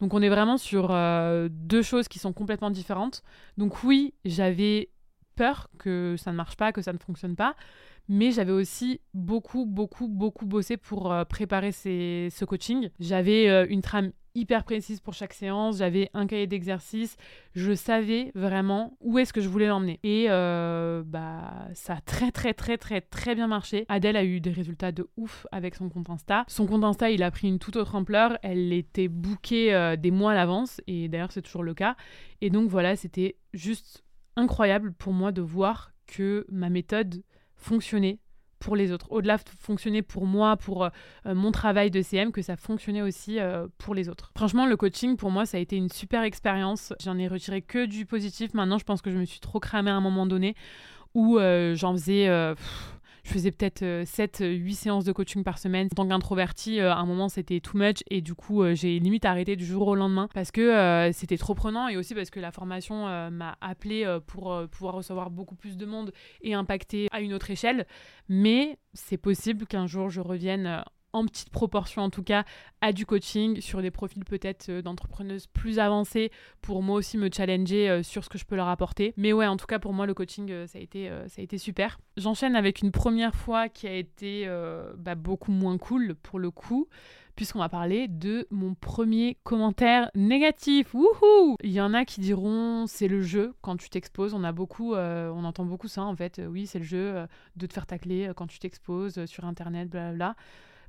Donc 0.00 0.14
on 0.14 0.22
est 0.22 0.28
vraiment 0.28 0.56
sur 0.56 0.88
euh, 0.90 1.48
deux 1.50 1.82
choses 1.82 2.08
qui 2.08 2.18
sont 2.18 2.32
complètement 2.32 2.70
différentes. 2.70 3.22
Donc 3.56 3.82
oui, 3.82 4.14
j'avais 4.24 4.90
peur 5.36 5.68
que 5.78 6.16
ça 6.16 6.32
ne 6.32 6.36
marche 6.36 6.56
pas, 6.56 6.72
que 6.72 6.82
ça 6.82 6.92
ne 6.92 6.98
fonctionne 6.98 7.36
pas. 7.36 7.54
Mais 8.08 8.30
j'avais 8.30 8.52
aussi 8.52 9.00
beaucoup, 9.12 9.66
beaucoup, 9.66 10.08
beaucoup 10.08 10.46
bossé 10.46 10.78
pour 10.78 11.12
euh, 11.12 11.24
préparer 11.24 11.72
ce 11.72 12.44
coaching. 12.46 12.88
J'avais 13.00 13.50
euh, 13.50 13.66
une 13.68 13.82
trame 13.82 14.12
hyper 14.38 14.64
précise 14.64 15.00
pour 15.00 15.14
chaque 15.14 15.32
séance, 15.32 15.78
j'avais 15.78 16.10
un 16.14 16.26
cahier 16.26 16.46
d'exercice, 16.46 17.16
je 17.54 17.74
savais 17.74 18.32
vraiment 18.34 18.96
où 19.00 19.18
est-ce 19.18 19.32
que 19.32 19.40
je 19.40 19.48
voulais 19.48 19.66
l'emmener. 19.66 20.00
Et 20.02 20.26
euh, 20.28 21.02
bah 21.04 21.68
ça 21.74 21.94
a 21.94 22.00
très 22.00 22.30
très 22.30 22.54
très 22.54 22.78
très 22.78 23.00
très 23.00 23.34
bien 23.34 23.46
marché. 23.46 23.84
Adèle 23.88 24.16
a 24.16 24.24
eu 24.24 24.40
des 24.40 24.50
résultats 24.52 24.92
de 24.92 25.08
ouf 25.16 25.46
avec 25.52 25.74
son 25.74 25.88
compte 25.88 26.10
Insta. 26.10 26.44
Son 26.48 26.66
compte 26.66 26.84
Insta, 26.84 27.10
il 27.10 27.22
a 27.22 27.30
pris 27.30 27.48
une 27.48 27.58
toute 27.58 27.76
autre 27.76 27.94
ampleur, 27.94 28.38
elle 28.42 28.72
était 28.72 29.08
bookée 29.08 29.96
des 29.98 30.10
mois 30.10 30.32
à 30.32 30.34
l'avance 30.34 30.80
et 30.86 31.08
d'ailleurs 31.08 31.32
c'est 31.32 31.42
toujours 31.42 31.62
le 31.62 31.74
cas. 31.74 31.96
Et 32.40 32.50
donc 32.50 32.68
voilà, 32.68 32.96
c'était 32.96 33.36
juste 33.52 34.04
incroyable 34.36 34.92
pour 34.92 35.12
moi 35.12 35.32
de 35.32 35.42
voir 35.42 35.92
que 36.06 36.46
ma 36.50 36.70
méthode 36.70 37.22
fonctionnait 37.56 38.20
pour 38.58 38.76
les 38.76 38.92
autres. 38.92 39.06
Au-delà 39.10 39.36
de 39.36 39.42
fonctionner 39.60 40.02
pour 40.02 40.26
moi, 40.26 40.56
pour 40.56 40.84
euh, 40.84 40.90
mon 41.26 41.52
travail 41.52 41.90
de 41.90 42.02
CM, 42.02 42.32
que 42.32 42.42
ça 42.42 42.56
fonctionnait 42.56 43.02
aussi 43.02 43.38
euh, 43.38 43.66
pour 43.78 43.94
les 43.94 44.08
autres. 44.08 44.32
Franchement, 44.36 44.66
le 44.66 44.76
coaching, 44.76 45.16
pour 45.16 45.30
moi, 45.30 45.46
ça 45.46 45.56
a 45.56 45.60
été 45.60 45.76
une 45.76 45.90
super 45.90 46.22
expérience. 46.22 46.92
J'en 47.02 47.18
ai 47.18 47.28
retiré 47.28 47.62
que 47.62 47.86
du 47.86 48.06
positif. 48.06 48.54
Maintenant, 48.54 48.78
je 48.78 48.84
pense 48.84 49.02
que 49.02 49.10
je 49.10 49.18
me 49.18 49.24
suis 49.24 49.40
trop 49.40 49.60
cramée 49.60 49.90
à 49.90 49.94
un 49.94 50.00
moment 50.00 50.26
donné 50.26 50.54
où 51.14 51.38
euh, 51.38 51.74
j'en 51.74 51.92
faisais 51.92 52.28
je 53.28 53.34
faisais 53.34 53.50
peut-être 53.50 53.84
7, 54.06 54.40
euh, 54.40 54.52
8 54.52 54.74
séances 54.74 55.04
de 55.04 55.12
coaching 55.12 55.44
par 55.44 55.58
semaine. 55.58 55.88
En 55.92 55.96
tant 55.96 56.08
qu'introvertie, 56.08 56.80
euh, 56.80 56.92
à 56.92 56.96
un 56.96 57.04
moment, 57.04 57.28
c'était 57.28 57.60
too 57.60 57.76
much 57.76 58.02
et 58.10 58.22
du 58.22 58.34
coup, 58.34 58.62
euh, 58.62 58.74
j'ai 58.74 58.98
limite 58.98 59.26
arrêté 59.26 59.54
du 59.54 59.66
jour 59.66 59.86
au 59.86 59.94
lendemain 59.94 60.28
parce 60.32 60.50
que 60.50 61.10
c'était 61.12 61.36
trop 61.36 61.54
prenant 61.54 61.88
et 61.88 61.96
aussi 61.96 62.14
parce 62.14 62.30
que 62.30 62.40
la 62.40 62.52
formation 62.52 63.30
m'a 63.30 63.56
appelé 63.60 64.18
pour 64.26 64.66
pouvoir 64.70 64.94
recevoir 64.94 65.30
beaucoup 65.30 65.54
plus 65.54 65.76
de 65.76 65.84
monde 65.84 66.12
et 66.42 66.54
impacter 66.54 67.08
à 67.12 67.20
une 67.20 67.34
autre 67.34 67.50
échelle. 67.50 67.86
Mais 68.28 68.78
c'est 68.94 69.16
possible 69.16 69.66
qu'un 69.66 69.86
jour, 69.86 70.08
je 70.08 70.20
revienne 70.20 70.82
en 71.12 71.24
petite 71.24 71.50
proportion 71.50 72.02
en 72.02 72.10
tout 72.10 72.22
cas, 72.22 72.44
à 72.80 72.92
du 72.92 73.06
coaching 73.06 73.60
sur 73.60 73.82
des 73.82 73.90
profils 73.90 74.24
peut-être 74.24 74.68
euh, 74.68 74.82
d'entrepreneuses 74.82 75.46
plus 75.46 75.78
avancées 75.78 76.30
pour 76.60 76.82
moi 76.82 76.96
aussi 76.96 77.16
me 77.16 77.30
challenger 77.34 77.88
euh, 77.88 78.02
sur 78.02 78.24
ce 78.24 78.28
que 78.28 78.38
je 78.38 78.44
peux 78.44 78.56
leur 78.56 78.68
apporter. 78.68 79.14
Mais 79.16 79.32
ouais, 79.32 79.46
en 79.46 79.56
tout 79.56 79.66
cas 79.66 79.78
pour 79.78 79.92
moi 79.92 80.06
le 80.06 80.14
coaching 80.14 80.50
euh, 80.50 80.66
ça, 80.66 80.78
a 80.78 80.82
été, 80.82 81.10
ça 81.28 81.40
a 81.40 81.42
été 81.42 81.58
super. 81.58 81.98
J'enchaîne 82.16 82.56
avec 82.56 82.82
une 82.82 82.90
première 82.90 83.34
fois 83.34 83.68
qui 83.68 83.86
a 83.86 83.94
été 83.94 84.48
bah, 84.96 85.14
beaucoup 85.14 85.52
moins 85.52 85.78
cool 85.78 86.14
pour 86.14 86.38
le 86.38 86.50
coup 86.50 86.88
puisqu'on 87.36 87.60
va 87.60 87.68
parler 87.68 88.08
de 88.08 88.48
mon 88.50 88.74
premier 88.74 89.38
commentaire 89.44 90.10
négatif. 90.16 90.92
Wouhou 90.92 91.56
Il 91.62 91.70
y 91.70 91.80
en 91.80 91.94
a 91.94 92.04
qui 92.04 92.20
diront 92.20 92.86
c'est 92.88 93.06
le 93.06 93.22
jeu 93.22 93.54
quand 93.60 93.76
tu 93.76 93.88
t'exposes. 93.88 94.34
On 94.34 94.42
a 94.42 94.50
beaucoup, 94.50 94.94
on 94.94 95.44
entend 95.44 95.64
beaucoup 95.64 95.88
ça 95.88 96.02
en 96.02 96.16
fait. 96.16 96.40
Oui, 96.48 96.66
c'est 96.66 96.80
le 96.80 96.84
jeu 96.84 97.26
de 97.56 97.66
te 97.66 97.72
faire 97.72 97.86
tacler 97.86 98.32
quand 98.36 98.48
tu 98.48 98.58
t'exposes 98.58 99.24
sur 99.26 99.44
internet, 99.44 99.88
blablabla. 99.88 100.34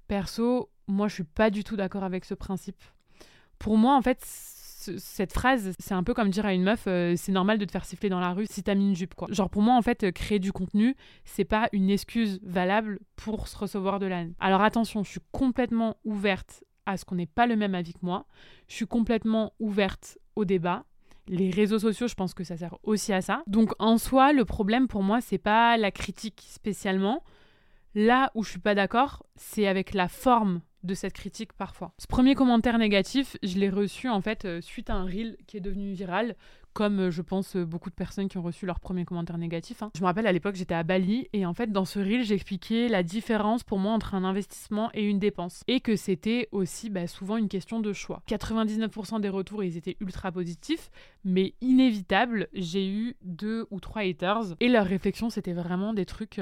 Perso, 0.10 0.72
moi, 0.88 1.08
je 1.08 1.14
suis 1.14 1.24
pas 1.24 1.52
du 1.52 1.64
tout 1.64 1.78
d'accord 1.78 2.04
avec 2.04 2.26
ce 2.26 2.34
principe. 2.34 2.82
Pour 3.60 3.78
moi, 3.78 3.96
en 3.96 4.02
fait, 4.02 4.20
cette 4.24 5.32
phrase, 5.32 5.74
c'est 5.78 5.94
un 5.94 6.04
peu 6.04 6.16
comme 6.16 6.32
dire 6.32 6.48
à 6.48 6.54
une 6.54 6.64
meuf, 6.64 6.86
euh, 6.88 7.14
c'est 7.16 7.32
normal 7.32 7.60
de 7.60 7.66
te 7.66 7.72
faire 7.72 7.86
siffler 7.86 8.10
dans 8.10 8.20
la 8.20 8.34
rue 8.34 8.48
si 8.50 8.64
t'as 8.64 8.74
mis 8.74 8.90
une 8.90 8.96
jupe, 8.96 9.14
quoi. 9.14 9.28
Genre, 9.30 9.52
pour 9.52 9.62
moi, 9.62 9.76
en 9.76 9.84
fait, 9.84 10.12
créer 10.12 10.40
du 10.40 10.52
contenu, 10.52 10.96
c'est 11.26 11.46
pas 11.46 11.70
une 11.74 11.92
excuse 11.92 12.40
valable 12.42 13.00
pour 13.18 13.48
se 13.48 13.56
recevoir 13.56 14.00
de 14.00 14.08
haine. 14.08 14.34
Alors, 14.40 14.64
attention, 14.64 15.04
je 15.04 15.12
suis 15.12 15.22
complètement 15.32 15.98
ouverte 16.04 16.64
à 16.88 16.98
ce 16.98 17.06
qu'on 17.06 17.16
n'ait 17.16 17.28
pas 17.28 17.46
le 17.46 17.56
même 17.56 17.76
avis 17.76 17.94
que 17.94 18.00
moi. 18.02 18.26
Je 18.68 18.74
suis 18.74 18.88
complètement 18.88 19.54
ouverte 19.60 20.18
au 20.36 20.44
débat. 20.44 20.86
Les 21.28 21.52
réseaux 21.52 21.78
sociaux, 21.78 22.08
je 22.08 22.16
pense 22.16 22.34
que 22.34 22.44
ça 22.44 22.58
sert 22.58 22.76
aussi 22.82 23.14
à 23.14 23.22
ça. 23.22 23.44
Donc, 23.46 23.74
en 23.78 24.00
soi, 24.00 24.34
le 24.34 24.44
problème 24.44 24.88
pour 24.88 25.04
moi, 25.04 25.22
c'est 25.22 25.38
pas 25.38 25.78
la 25.78 25.92
critique 25.92 26.48
spécialement. 26.50 27.24
Là 28.00 28.32
où 28.34 28.46
je 28.46 28.52
suis 28.52 28.60
pas 28.60 28.76
d'accord, 28.76 29.26
c'est 29.36 29.68
avec 29.68 29.94
la 29.94 30.08
forme 30.08 30.62
de 30.84 30.94
cette 30.94 31.12
critique 31.12 31.52
parfois. 31.52 31.92
Ce 31.98 32.08
premier 32.08 32.34
commentaire 32.34 32.78
négatif, 32.78 33.36
je 33.44 33.60
l'ai 33.60 33.70
reçu 33.70 34.08
en 34.08 34.22
fait 34.22 34.46
euh, 34.46 34.62
suite 34.62 34.90
à 34.90 34.94
un 34.94 35.04
reel 35.04 35.36
qui 35.48 35.58
est 35.58 35.60
devenu 35.60 35.92
viral, 35.92 36.38
comme 36.72 37.02
euh, 37.02 37.12
je 37.12 37.22
pense 37.22 37.58
euh, 37.58 37.66
beaucoup 37.66 37.90
de 37.90 37.96
personnes 37.96 38.30
qui 38.30 38.38
ont 38.38 38.42
reçu 38.42 38.66
leur 38.66 38.80
premier 38.80 39.04
commentaire 39.04 39.38
négatif. 39.38 39.84
Hein. 39.84 39.92
Je 39.98 40.00
me 40.00 40.06
rappelle 40.06 40.28
à 40.28 40.32
l'époque 40.32 40.56
j'étais 40.56 40.76
à 40.76 40.84
Bali 40.84 41.28
et 41.34 41.46
en 41.46 41.54
fait 41.54 41.74
dans 41.74 41.84
ce 41.84 42.00
reel 42.00 42.24
j'expliquais 42.24 42.88
la 42.88 43.04
différence 43.04 43.66
pour 43.66 43.80
moi 43.80 43.92
entre 43.92 44.16
un 44.16 44.24
investissement 44.24 44.90
et 44.94 45.04
une 45.04 45.20
dépense 45.20 45.66
et 45.68 45.82
que 45.82 45.98
c'était 45.98 46.48
aussi 46.54 46.90
bah, 46.90 47.06
souvent 47.06 47.36
une 47.36 47.50
question 47.50 47.82
de 47.82 47.92
choix. 47.92 48.24
99% 48.30 49.20
des 49.20 49.28
retours 49.28 49.62
ils 49.62 49.76
étaient 49.76 49.98
ultra 50.00 50.32
positifs 50.32 50.90
mais 51.26 51.54
inévitable 51.60 52.48
j'ai 52.54 52.88
eu 52.88 53.18
deux 53.24 53.68
ou 53.72 53.82
trois 53.82 54.04
haters 54.04 54.56
et 54.62 54.70
leur 54.70 54.86
réflexion 54.86 55.30
c'était 55.30 55.52
vraiment 55.52 55.94
des 55.94 56.06
trucs 56.06 56.40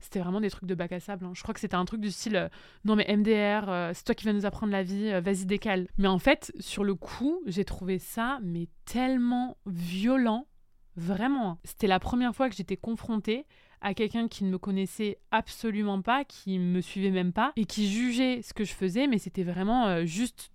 c'était 0.00 0.20
vraiment 0.20 0.40
des 0.40 0.50
trucs 0.50 0.68
de 0.68 0.74
bac 0.74 0.92
à 0.92 1.00
sable. 1.00 1.24
Hein. 1.24 1.32
Je 1.34 1.42
crois 1.42 1.54
que 1.54 1.60
c'était 1.60 1.76
un 1.76 1.84
truc 1.84 2.00
du 2.00 2.10
style 2.10 2.36
euh, 2.36 2.48
non 2.84 2.96
mais 2.96 3.06
MDR, 3.08 3.68
euh, 3.68 3.92
c'est 3.94 4.04
toi 4.04 4.14
qui 4.14 4.24
vas 4.24 4.32
nous 4.32 4.46
apprendre 4.46 4.72
la 4.72 4.82
vie, 4.82 5.08
euh, 5.08 5.20
vas-y 5.20 5.46
décale. 5.46 5.88
Mais 5.98 6.08
en 6.08 6.18
fait, 6.18 6.52
sur 6.60 6.84
le 6.84 6.94
coup, 6.94 7.40
j'ai 7.46 7.64
trouvé 7.64 7.98
ça 7.98 8.38
mais 8.42 8.68
tellement 8.84 9.56
violent, 9.66 10.46
vraiment. 10.96 11.58
C'était 11.64 11.86
la 11.86 12.00
première 12.00 12.34
fois 12.34 12.48
que 12.48 12.56
j'étais 12.56 12.76
confrontée 12.76 13.46
à 13.80 13.94
quelqu'un 13.94 14.28
qui 14.28 14.44
ne 14.44 14.50
me 14.50 14.58
connaissait 14.58 15.18
absolument 15.30 16.02
pas, 16.02 16.24
qui 16.24 16.58
me 16.58 16.80
suivait 16.80 17.10
même 17.10 17.32
pas 17.32 17.52
et 17.56 17.64
qui 17.64 17.88
jugeait 17.88 18.42
ce 18.42 18.54
que 18.54 18.64
je 18.64 18.72
faisais, 18.72 19.08
mais 19.08 19.18
c'était 19.18 19.42
vraiment 19.42 20.06
juste 20.06 20.51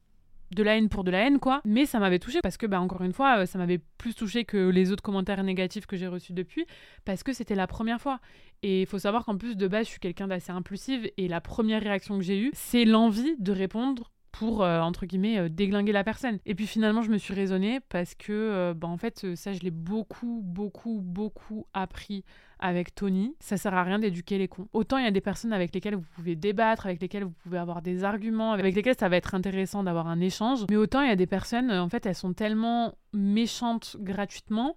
de 0.51 0.63
la 0.63 0.77
haine 0.77 0.89
pour 0.89 1.03
de 1.03 1.11
la 1.11 1.25
haine, 1.25 1.39
quoi. 1.39 1.61
Mais 1.65 1.85
ça 1.85 1.99
m'avait 1.99 2.19
touché 2.19 2.39
parce 2.41 2.57
que, 2.57 2.65
bah, 2.65 2.79
encore 2.79 3.01
une 3.01 3.13
fois, 3.13 3.39
euh, 3.39 3.45
ça 3.45 3.57
m'avait 3.57 3.79
plus 3.97 4.15
touché 4.15 4.45
que 4.45 4.69
les 4.69 4.91
autres 4.91 5.03
commentaires 5.03 5.43
négatifs 5.43 5.85
que 5.85 5.97
j'ai 5.97 6.07
reçus 6.07 6.33
depuis 6.33 6.65
parce 7.05 7.23
que 7.23 7.33
c'était 7.33 7.55
la 7.55 7.67
première 7.67 8.01
fois. 8.01 8.19
Et 8.63 8.81
il 8.81 8.87
faut 8.87 8.99
savoir 8.99 9.25
qu'en 9.25 9.37
plus, 9.37 9.55
de 9.55 9.67
base, 9.67 9.85
je 9.85 9.91
suis 9.91 9.99
quelqu'un 9.99 10.27
d'assez 10.27 10.51
impulsive 10.51 11.09
et 11.17 11.27
la 11.27 11.41
première 11.41 11.81
réaction 11.81 12.17
que 12.17 12.23
j'ai 12.23 12.39
eue, 12.39 12.51
c'est 12.53 12.85
l'envie 12.85 13.35
de 13.39 13.51
répondre 13.51 14.11
pour, 14.39 14.63
euh, 14.63 14.79
entre 14.81 15.05
guillemets, 15.05 15.39
euh, 15.39 15.49
déglinguer 15.49 15.91
la 15.91 16.03
personne. 16.03 16.39
Et 16.45 16.55
puis 16.55 16.67
finalement, 16.67 17.01
je 17.01 17.09
me 17.09 17.17
suis 17.17 17.33
raisonnée 17.33 17.79
parce 17.89 18.15
que, 18.15 18.73
bah, 18.73 18.87
en 18.87 18.97
fait, 18.97 19.35
ça, 19.35 19.53
je 19.53 19.59
l'ai 19.59 19.71
beaucoup, 19.71 20.41
beaucoup, 20.43 21.01
beaucoup 21.01 21.65
appris 21.73 22.23
avec 22.59 22.95
Tony, 22.95 23.35
ça 23.39 23.57
sert 23.57 23.73
à 23.73 23.83
rien 23.83 23.99
d'éduquer 23.99 24.37
les 24.37 24.47
cons. 24.47 24.67
Autant 24.73 24.97
il 24.97 25.03
y 25.03 25.07
a 25.07 25.11
des 25.11 25.21
personnes 25.21 25.53
avec 25.53 25.73
lesquelles 25.73 25.95
vous 25.95 26.05
pouvez 26.15 26.35
débattre, 26.35 26.87
avec 26.87 27.01
lesquelles 27.01 27.23
vous 27.23 27.35
pouvez 27.43 27.57
avoir 27.57 27.81
des 27.81 28.03
arguments, 28.03 28.51
avec 28.51 28.73
lesquelles 28.73 28.97
ça 28.97 29.09
va 29.09 29.17
être 29.17 29.35
intéressant 29.35 29.83
d'avoir 29.83 30.07
un 30.07 30.19
échange, 30.19 30.65
mais 30.69 30.75
autant 30.75 31.01
il 31.01 31.09
y 31.09 31.11
a 31.11 31.15
des 31.15 31.27
personnes, 31.27 31.71
en 31.71 31.89
fait, 31.89 32.05
elles 32.05 32.15
sont 32.15 32.33
tellement 32.33 32.95
méchantes 33.13 33.97
gratuitement 33.99 34.75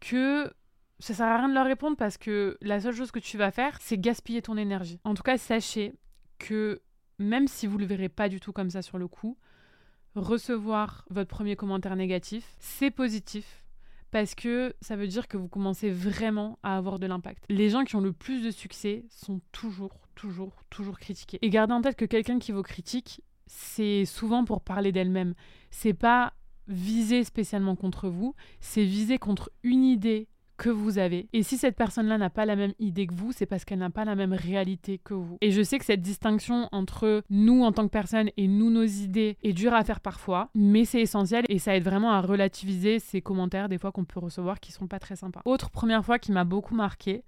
que 0.00 0.52
ça 1.00 1.14
sert 1.14 1.26
à 1.26 1.38
rien 1.38 1.48
de 1.48 1.54
leur 1.54 1.66
répondre 1.66 1.96
parce 1.96 2.16
que 2.16 2.56
la 2.60 2.80
seule 2.80 2.94
chose 2.94 3.10
que 3.10 3.18
tu 3.18 3.36
vas 3.36 3.50
faire, 3.50 3.78
c'est 3.80 3.98
gaspiller 3.98 4.42
ton 4.42 4.56
énergie. 4.56 5.00
En 5.04 5.14
tout 5.14 5.24
cas, 5.24 5.36
sachez 5.36 5.94
que 6.38 6.80
même 7.22 7.48
si 7.48 7.66
vous 7.66 7.78
le 7.78 7.86
verrez 7.86 8.08
pas 8.08 8.28
du 8.28 8.40
tout 8.40 8.52
comme 8.52 8.70
ça 8.70 8.82
sur 8.82 8.98
le 8.98 9.08
coup, 9.08 9.36
recevoir 10.14 11.04
votre 11.10 11.28
premier 11.28 11.56
commentaire 11.56 11.96
négatif, 11.96 12.54
c'est 12.58 12.90
positif 12.90 13.64
parce 14.10 14.34
que 14.34 14.74
ça 14.82 14.94
veut 14.94 15.08
dire 15.08 15.26
que 15.26 15.38
vous 15.38 15.48
commencez 15.48 15.90
vraiment 15.90 16.58
à 16.62 16.76
avoir 16.76 16.98
de 16.98 17.06
l'impact. 17.06 17.44
Les 17.48 17.70
gens 17.70 17.84
qui 17.84 17.96
ont 17.96 18.00
le 18.00 18.12
plus 18.12 18.42
de 18.42 18.50
succès 18.50 19.06
sont 19.08 19.40
toujours, 19.52 20.06
toujours, 20.14 20.62
toujours 20.68 20.98
critiqués. 20.98 21.38
Et 21.40 21.48
gardez 21.48 21.72
en 21.72 21.80
tête 21.80 21.96
que 21.96 22.04
quelqu'un 22.04 22.38
qui 22.38 22.52
vous 22.52 22.62
critique, 22.62 23.22
c'est 23.46 24.04
souvent 24.04 24.44
pour 24.44 24.60
parler 24.60 24.92
d'elle-même. 24.92 25.34
C'est 25.70 25.94
pas 25.94 26.34
visé 26.68 27.24
spécialement 27.24 27.74
contre 27.74 28.08
vous, 28.08 28.34
c'est 28.60 28.84
visé 28.84 29.18
contre 29.18 29.50
une 29.62 29.82
idée 29.82 30.28
que 30.62 30.70
vous 30.70 30.98
avez. 30.98 31.26
Et 31.32 31.42
si 31.42 31.58
cette 31.58 31.74
personne-là 31.74 32.18
n'a 32.18 32.30
pas 32.30 32.46
la 32.46 32.54
même 32.54 32.72
idée 32.78 33.08
que 33.08 33.14
vous, 33.14 33.32
c'est 33.32 33.46
parce 33.46 33.64
qu'elle 33.64 33.80
n'a 33.80 33.90
pas 33.90 34.04
la 34.04 34.14
même 34.14 34.32
réalité 34.32 34.98
que 35.02 35.12
vous. 35.12 35.36
Et 35.40 35.50
je 35.50 35.60
sais 35.60 35.76
que 35.76 35.84
cette 35.84 36.02
distinction 36.02 36.68
entre 36.70 37.24
nous 37.30 37.64
en 37.64 37.72
tant 37.72 37.82
que 37.82 37.90
personne 37.90 38.30
et 38.36 38.46
nous, 38.46 38.70
nos 38.70 38.84
idées, 38.84 39.36
est 39.42 39.54
dure 39.54 39.74
à 39.74 39.82
faire 39.82 39.98
parfois, 39.98 40.50
mais 40.54 40.84
c'est 40.84 41.00
essentiel 41.00 41.44
et 41.48 41.58
ça 41.58 41.74
aide 41.74 41.82
vraiment 41.82 42.12
à 42.12 42.20
relativiser 42.20 43.00
ces 43.00 43.20
commentaires 43.20 43.68
des 43.68 43.76
fois 43.76 43.90
qu'on 43.90 44.04
peut 44.04 44.20
recevoir 44.20 44.60
qui 44.60 44.70
sont 44.70 44.86
pas 44.86 45.00
très 45.00 45.16
sympas. 45.16 45.42
Autre 45.46 45.68
première 45.70 46.04
fois 46.04 46.20
qui 46.20 46.30
m'a 46.30 46.44
beaucoup 46.44 46.76
marqué, 46.76 47.24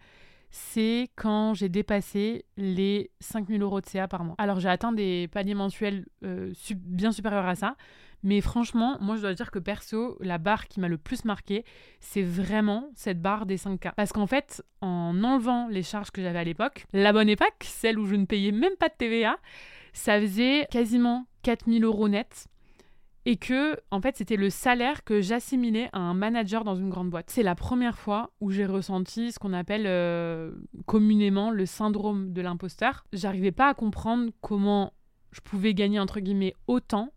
c'est 0.50 1.08
quand 1.16 1.54
j'ai 1.54 1.68
dépassé 1.68 2.44
les 2.56 3.10
5000 3.18 3.60
euros 3.62 3.80
de 3.80 3.86
CA 3.86 4.06
par 4.06 4.22
mois. 4.22 4.36
Alors 4.38 4.60
j'ai 4.60 4.68
atteint 4.68 4.92
des 4.92 5.26
paliers 5.26 5.54
mensuels 5.54 6.06
euh, 6.24 6.52
bien 6.76 7.10
supérieurs 7.10 7.48
à 7.48 7.56
ça, 7.56 7.74
mais 8.24 8.40
franchement, 8.40 8.96
moi 9.00 9.16
je 9.16 9.20
dois 9.20 9.34
dire 9.34 9.50
que 9.50 9.58
perso, 9.58 10.16
la 10.20 10.38
barre 10.38 10.66
qui 10.66 10.80
m'a 10.80 10.88
le 10.88 10.98
plus 10.98 11.24
marqué, 11.24 11.64
c'est 12.00 12.22
vraiment 12.22 12.90
cette 12.94 13.20
barre 13.20 13.46
des 13.46 13.58
5K. 13.58 13.92
Parce 13.94 14.12
qu'en 14.12 14.26
fait, 14.26 14.64
en 14.80 15.22
enlevant 15.22 15.68
les 15.68 15.82
charges 15.82 16.10
que 16.10 16.22
j'avais 16.22 16.38
à 16.38 16.44
l'époque, 16.44 16.86
la 16.92 17.12
bonne 17.12 17.28
époque, 17.28 17.62
celle 17.62 17.98
où 17.98 18.06
je 18.06 18.16
ne 18.16 18.24
payais 18.24 18.50
même 18.50 18.76
pas 18.78 18.88
de 18.88 18.94
TVA, 18.96 19.36
ça 19.92 20.20
faisait 20.20 20.66
quasiment 20.70 21.26
4000 21.42 21.84
euros 21.84 22.08
net 22.08 22.48
et 23.26 23.36
que 23.36 23.78
en 23.90 24.00
fait 24.00 24.16
c'était 24.16 24.36
le 24.36 24.50
salaire 24.50 25.04
que 25.04 25.20
j'assimilais 25.20 25.88
à 25.92 25.98
un 25.98 26.14
manager 26.14 26.64
dans 26.64 26.76
une 26.76 26.90
grande 26.90 27.10
boîte. 27.10 27.30
C'est 27.30 27.42
la 27.42 27.54
première 27.54 27.98
fois 27.98 28.30
où 28.40 28.50
j'ai 28.50 28.66
ressenti 28.66 29.32
ce 29.32 29.38
qu'on 29.38 29.52
appelle 29.52 29.84
euh, 29.86 30.52
communément 30.86 31.50
le 31.50 31.66
syndrome 31.66 32.32
de 32.32 32.42
l'imposteur. 32.42 33.04
J'arrivais 33.12 33.52
pas 33.52 33.68
à 33.68 33.74
comprendre 33.74 34.30
comment 34.40 34.92
je 35.30 35.40
pouvais 35.40 35.74
gagner 35.74 35.98
entre 35.98 36.20
guillemets 36.20 36.54
autant 36.66 37.13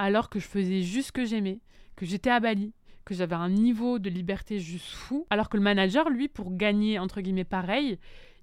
alors 0.00 0.30
que 0.30 0.40
je 0.40 0.46
faisais 0.46 0.80
juste 0.80 1.08
ce 1.08 1.12
que 1.12 1.26
j'aimais, 1.26 1.60
que 1.94 2.06
j'étais 2.06 2.30
à 2.30 2.40
Bali, 2.40 2.72
que 3.04 3.14
j'avais 3.14 3.34
un 3.34 3.50
niveau 3.50 3.98
de 3.98 4.08
liberté 4.08 4.58
juste 4.58 4.92
fou. 4.92 5.26
Alors 5.28 5.50
que 5.50 5.58
le 5.58 5.62
manager, 5.62 6.08
lui, 6.08 6.26
pour 6.26 6.56
gagner, 6.56 6.98
entre 6.98 7.20
guillemets, 7.20 7.44
pareil, 7.44 7.98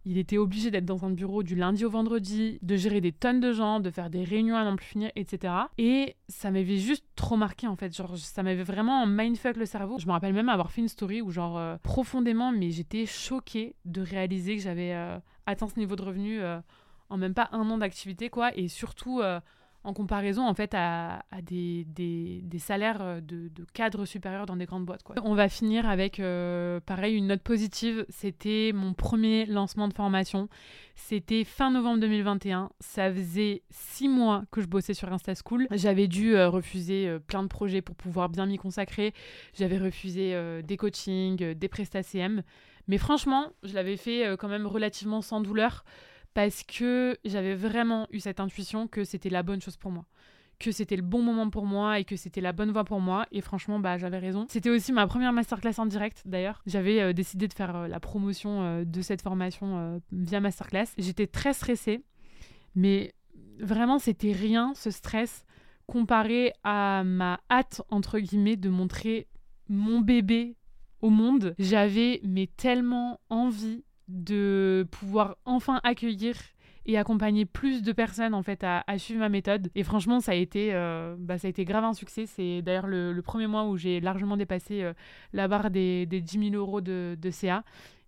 il 0.05 0.19
était 0.19 0.37
obligé 0.37 0.69
d'être 0.69 0.85
dans 0.85 1.03
un 1.03 1.09
bureau 1.09 1.41
du 1.41 1.55
lundi 1.55 1.83
au 1.83 1.89
vendredi, 1.89 2.59
de 2.61 2.75
gérer 2.75 3.01
des 3.01 3.11
tonnes 3.11 3.39
de 3.39 3.53
gens, 3.53 3.79
de 3.79 3.89
faire 3.89 4.11
des 4.11 4.23
réunions 4.23 4.55
à 4.55 4.63
n'en 4.65 4.75
plus 4.75 4.85
finir, 4.85 5.11
etc. 5.15 5.51
Et 5.79 6.15
ça 6.29 6.51
m'avait 6.51 6.77
juste 6.77 7.03
trop 7.15 7.37
marqué 7.37 7.65
en 7.65 7.75
fait. 7.75 7.95
Genre, 7.95 8.15
ça 8.19 8.43
m'avait 8.43 8.61
vraiment 8.63 9.07
mindfuck 9.07 9.57
le 9.57 9.65
cerveau. 9.65 9.97
Je 9.97 10.05
me 10.05 10.11
rappelle 10.11 10.33
même 10.33 10.49
avoir 10.49 10.71
fait 10.71 10.81
une 10.81 10.87
story 10.87 11.23
où, 11.23 11.31
genre, 11.31 11.57
euh, 11.57 11.77
profondément, 11.81 12.51
mais 12.51 12.69
j'étais 12.69 13.07
choquée 13.07 13.75
de 13.85 14.01
réaliser 14.01 14.57
que 14.57 14.61
j'avais 14.61 14.93
euh, 14.93 15.17
atteint 15.47 15.67
ce 15.67 15.79
niveau 15.79 15.95
de 15.95 16.03
revenu 16.03 16.39
euh, 16.39 16.59
en 17.09 17.17
même 17.17 17.33
pas 17.33 17.49
un 17.51 17.67
an 17.67 17.79
d'activité, 17.79 18.29
quoi. 18.29 18.55
Et 18.55 18.67
surtout 18.67 19.21
en 19.83 19.93
comparaison 19.93 20.45
en 20.47 20.53
fait 20.53 20.73
à, 20.73 21.23
des, 21.41 21.85
salaires 22.59 23.01
euh, 23.01 23.21
de, 23.21 23.49
cadres 23.73 24.05
supérieurs 24.05 24.45
dans 24.45 24.57
des 24.57 24.65
grandes 24.65 24.85
boîtes. 24.85 25.03
Quoi. 25.03 25.15
On 25.23 25.33
va 25.33 25.49
finir 25.49 25.87
avec 25.87 26.19
euh, 26.19 26.79
pareil 26.81 27.15
une 27.15 27.27
note 27.27 27.41
positive. 27.41 28.05
C'était 28.09 28.71
mon 28.73 28.93
premier 28.93 29.45
lancement 29.45 29.87
de 29.87 29.93
formation. 29.93 30.49
C'était 30.95 31.43
fin 31.43 31.71
novembre 31.71 32.01
2021. 32.01 32.69
Ça 32.79 33.11
faisait 33.13 33.63
six 33.69 34.09
mois 34.09 34.43
que 34.51 34.61
je 34.61 34.67
bossais 34.67 34.93
sur 34.93 35.11
Insta 35.11 35.33
School. 35.35 35.67
J'avais 35.71 36.07
dû 36.07 36.35
euh, 36.35 36.49
refuser 36.49 37.17
plein 37.27 37.43
de 37.43 37.47
projets 37.47 37.81
pour 37.81 37.95
pouvoir 37.95 38.29
bien 38.29 38.45
m'y 38.45 38.57
consacrer. 38.57 39.13
J'avais 39.53 39.77
refusé 39.77 40.35
des 40.63 40.77
coachings, 40.77 41.53
des 41.53 41.67
prestats 41.67 42.03
CM. 42.03 42.43
Mais 42.87 42.97
franchement, 42.97 43.51
je 43.63 43.73
l'avais 43.73 43.97
fait 43.97 44.35
quand 44.39 44.47
même 44.47 44.65
relativement 44.65 45.21
sans 45.21 45.41
douleur 45.41 45.83
parce 46.37 46.61
que 46.61 47.17
j'avais 47.25 47.55
vraiment 47.55 48.05
eu 48.11 48.19
cette 48.19 48.39
intuition 48.39 48.87
que 48.87 49.03
c'était 49.03 49.31
la 49.31 49.41
bonne 49.41 49.59
chose 49.59 49.75
pour 49.75 49.89
moi 49.89 50.05
que 50.59 50.71
c'était 50.71 50.95
le 50.95 51.01
bon 51.01 51.23
moment 51.23 51.49
pour 51.49 51.65
moi 51.65 51.99
et 51.99 52.03
que 52.03 52.15
c'était 52.15 52.41
la 52.41 52.51
bonne 52.51 52.71
voie 52.71 52.83
pour 52.83 52.99
moi. 52.99 53.27
Et 53.31 53.41
franchement, 53.41 53.79
bah, 53.79 53.99
j'avais 53.99 54.17
raison. 54.17 54.47
C'était 54.49 54.71
aussi 54.71 54.91
ma 54.91 55.05
première 55.05 55.31
masterclass 55.31 55.73
en 55.77 55.85
direct, 55.85 56.23
d'ailleurs. 56.25 56.63
J'avais 56.65 56.99
euh, 56.99 57.13
décidé 57.13 57.47
de 57.47 57.53
faire 57.53 57.75
euh, 57.75 57.87
la 57.87 57.99
promotion 57.99 58.63
euh, 58.63 58.83
de 58.83 59.01
cette 59.03 59.21
formation 59.21 60.01
via 60.11 60.39
masterclass. 60.39 60.87
J'étais 60.97 61.27
très 61.27 61.53
stressée, 61.53 62.03
mais 62.73 63.13
vraiment, 63.59 63.99
c'était 63.99 64.31
rien, 64.31 64.73
ce 64.73 64.89
stress, 64.89 65.45
comparé 65.85 66.53
à 66.63 67.03
ma 67.03 67.39
hâte, 67.51 67.83
entre 67.89 68.17
guillemets, 68.17 68.57
de 68.57 68.69
montrer 68.69 69.27
mon 69.69 70.01
bébé 70.01 70.55
au 71.01 71.11
monde. 71.11 71.53
J'avais, 71.59 72.19
mais 72.23 72.47
tellement 72.47 73.19
envie 73.29 73.83
de 74.07 74.87
pouvoir 74.91 75.37
enfin 75.45 75.79
accueillir 75.83 76.35
et 76.87 76.97
accompagner 76.97 77.45
plus 77.45 77.83
de 77.83 77.91
personnes 77.91 78.33
en 78.33 78.41
fait 78.41 78.63
à, 78.63 78.83
suivre 78.97 79.19
ma 79.19 79.29
méthode. 79.29 79.69
Et 79.75 79.83
franchement, 79.83 80.21
ça 80.21 80.31
a 80.31 80.35
été, 80.35 80.73
euh, 80.73 81.15
bah, 81.19 81.37
ça 81.37 81.47
a 81.47 81.49
été 81.49 81.65
grave 81.65 81.83
un 81.83 81.93
succès. 81.93 82.25
C'est 82.25 82.61
d'ailleurs 82.61 82.87
le, 82.87 83.19
premier 83.21 83.47
mois 83.47 83.65
où 83.65 83.75
j'ai 83.75 83.99
largement 83.99 84.37
dépassé 84.37 84.83
euh, 84.83 84.93
la 85.33 85.49
barre 85.49 85.69
des, 85.69 86.05
des 86.05 86.21
10 86.21 86.51
000 86.51 86.55
euros 86.55 86.79
de, 86.79 87.17
de 87.19 87.29
CA. 87.29 87.63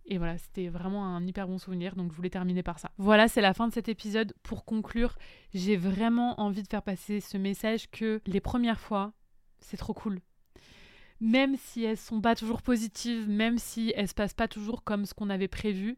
Et 0.06 0.18
voilà, 0.18 0.38
c'était 0.38 0.70
vraiment 0.70 1.06
un 1.06 1.28
hyper 1.28 1.48
bon 1.48 1.60
souvenir, 1.60 1.96
donc 1.96 2.12
je 2.12 2.16
voulais 2.16 2.32
terminer 2.32 2.64
par 2.64 2.80
ça. 2.80 2.90
Voilà, 2.98 3.28
c'est 3.28 3.42
la 3.42 3.54
fin 3.54 3.68
de 3.68 3.74
cet 3.74 3.90
épisode. 3.90 4.34
Pour 4.42 4.66
conclure, 4.66 5.16
j'ai 5.54 5.78
vraiment 5.78 6.42
envie 6.42 6.64
de 6.64 6.68
faire 6.68 6.82
passer 6.82 7.20
ce 7.20 7.38
message 7.38 7.92
que 7.92 8.20
les 8.26 8.40
premières 8.40 8.80
fois, 8.80 9.14
c'est 9.60 9.78
trop 9.78 9.94
cool 9.94 10.20
même 11.22 11.56
si 11.58 11.84
elles 11.84 11.98
sont 11.98 12.22
pas 12.22 12.36
toujours 12.36 12.62
positives, 12.62 13.28
même 13.30 13.58
si 13.58 13.94
elles 13.96 14.08
se 14.08 14.14
passent 14.14 14.34
pas 14.34 14.48
toujours 14.48 14.84
comme 14.84 15.06
ce 15.06 15.14
qu'on 15.14 15.30
avait 15.30 15.48
prévu, 15.48 15.98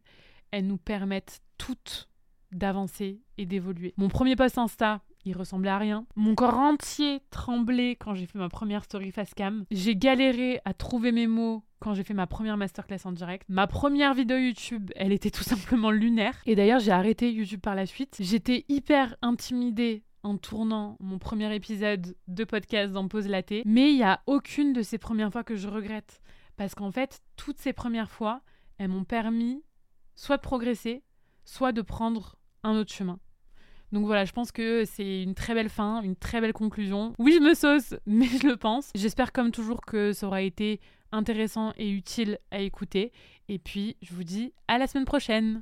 elles 0.52 0.68
nous 0.68 0.78
permettent 0.78 1.42
toutes 1.58 2.10
d'avancer 2.52 3.22
et 3.38 3.46
d'évoluer. 3.46 3.94
Mon 3.98 4.10
premier 4.10 4.36
post 4.36 4.58
Insta, 4.58 5.02
il 5.26 5.38
ressemblait 5.38 5.70
à 5.70 5.78
rien. 5.78 6.06
Mon 6.16 6.36
corps 6.36 6.58
entier 6.58 7.22
tremblait 7.30 7.96
quand 7.96 8.16
j'ai 8.16 8.26
fait 8.26 8.40
ma 8.40 8.50
première 8.50 8.84
story 8.84 9.12
face 9.12 9.34
cam. 9.34 9.66
J'ai 9.72 9.96
galéré 9.96 10.60
à 10.66 10.74
trouver 10.74 11.12
mes 11.12 11.28
mots 11.28 11.64
quand 11.80 11.94
j'ai 11.94 12.04
fait 12.04 12.14
ma 12.14 12.28
première 12.28 12.58
masterclass 12.58 13.00
en 13.06 13.12
direct. 13.12 13.46
Ma 13.50 13.68
première 13.68 14.14
vidéo 14.14 14.38
YouTube, 14.38 14.92
elle 14.96 15.12
était 15.12 15.32
tout 15.32 15.44
simplement 15.44 15.92
lunaire. 15.92 16.42
Et 16.46 16.56
d'ailleurs, 16.56 16.80
j'ai 16.80 16.92
arrêté 16.92 17.32
YouTube 17.32 17.62
par 17.62 17.76
la 17.76 17.86
suite. 17.86 18.18
J'étais 18.20 18.66
hyper 18.70 19.16
intimidée 19.22 20.04
en 20.24 20.38
tournant 20.38 20.98
mon 21.00 21.18
premier 21.18 21.54
épisode 21.56 22.16
de 22.28 22.44
podcast 22.44 22.94
dans 22.94 23.08
Pause 23.08 23.28
Laté, 23.28 23.64
mais 23.66 23.92
il 23.92 23.98
n'y 23.98 24.04
a 24.04 24.22
aucune 24.28 24.74
de 24.74 24.82
ces 24.82 24.98
premières 24.98 25.32
fois 25.32 25.44
que 25.44 25.56
je 25.56 25.68
regrette. 25.68 26.22
Parce 26.58 26.76
qu'en 26.76 26.92
fait, 26.92 27.22
toutes 27.38 27.60
ces 27.60 27.74
premières 27.74 28.12
fois, 28.12 28.42
elles 28.78 28.90
m'ont 28.90 29.04
permis 29.04 29.64
soit 30.16 30.38
de 30.38 30.42
progresser, 30.42 31.04
soit 31.44 31.72
de 31.72 31.82
prendre 31.82 32.36
un 32.64 32.76
autre 32.78 32.94
chemin. 32.94 33.20
Donc 33.92 34.06
voilà, 34.06 34.24
je 34.24 34.32
pense 34.32 34.52
que 34.52 34.86
c'est 34.86 35.24
une 35.24 35.36
très 35.36 35.54
belle 35.54 35.70
fin, 35.70 36.02
une 36.02 36.16
très 36.16 36.40
belle 36.40 36.54
conclusion. 36.54 37.14
Oui, 37.20 37.34
je 37.34 37.40
me 37.40 37.54
sauce, 37.54 37.96
mais 38.06 38.28
je 38.28 38.48
le 38.48 38.56
pense. 38.56 38.90
J'espère 38.96 39.34
comme 39.34 39.52
toujours 39.52 39.82
que 39.82 40.14
ça 40.14 40.28
aura 40.28 40.42
été 40.42 40.80
intéressant 41.12 41.74
et 41.78 41.90
utile 41.90 42.40
à 42.52 42.60
écouter. 42.60 43.12
Et 43.50 43.60
puis, 43.60 43.98
je 44.02 44.14
vous 44.14 44.24
dis 44.24 44.54
à 44.70 44.78
la 44.78 44.88
semaine 44.88 45.06
prochaine. 45.06 45.60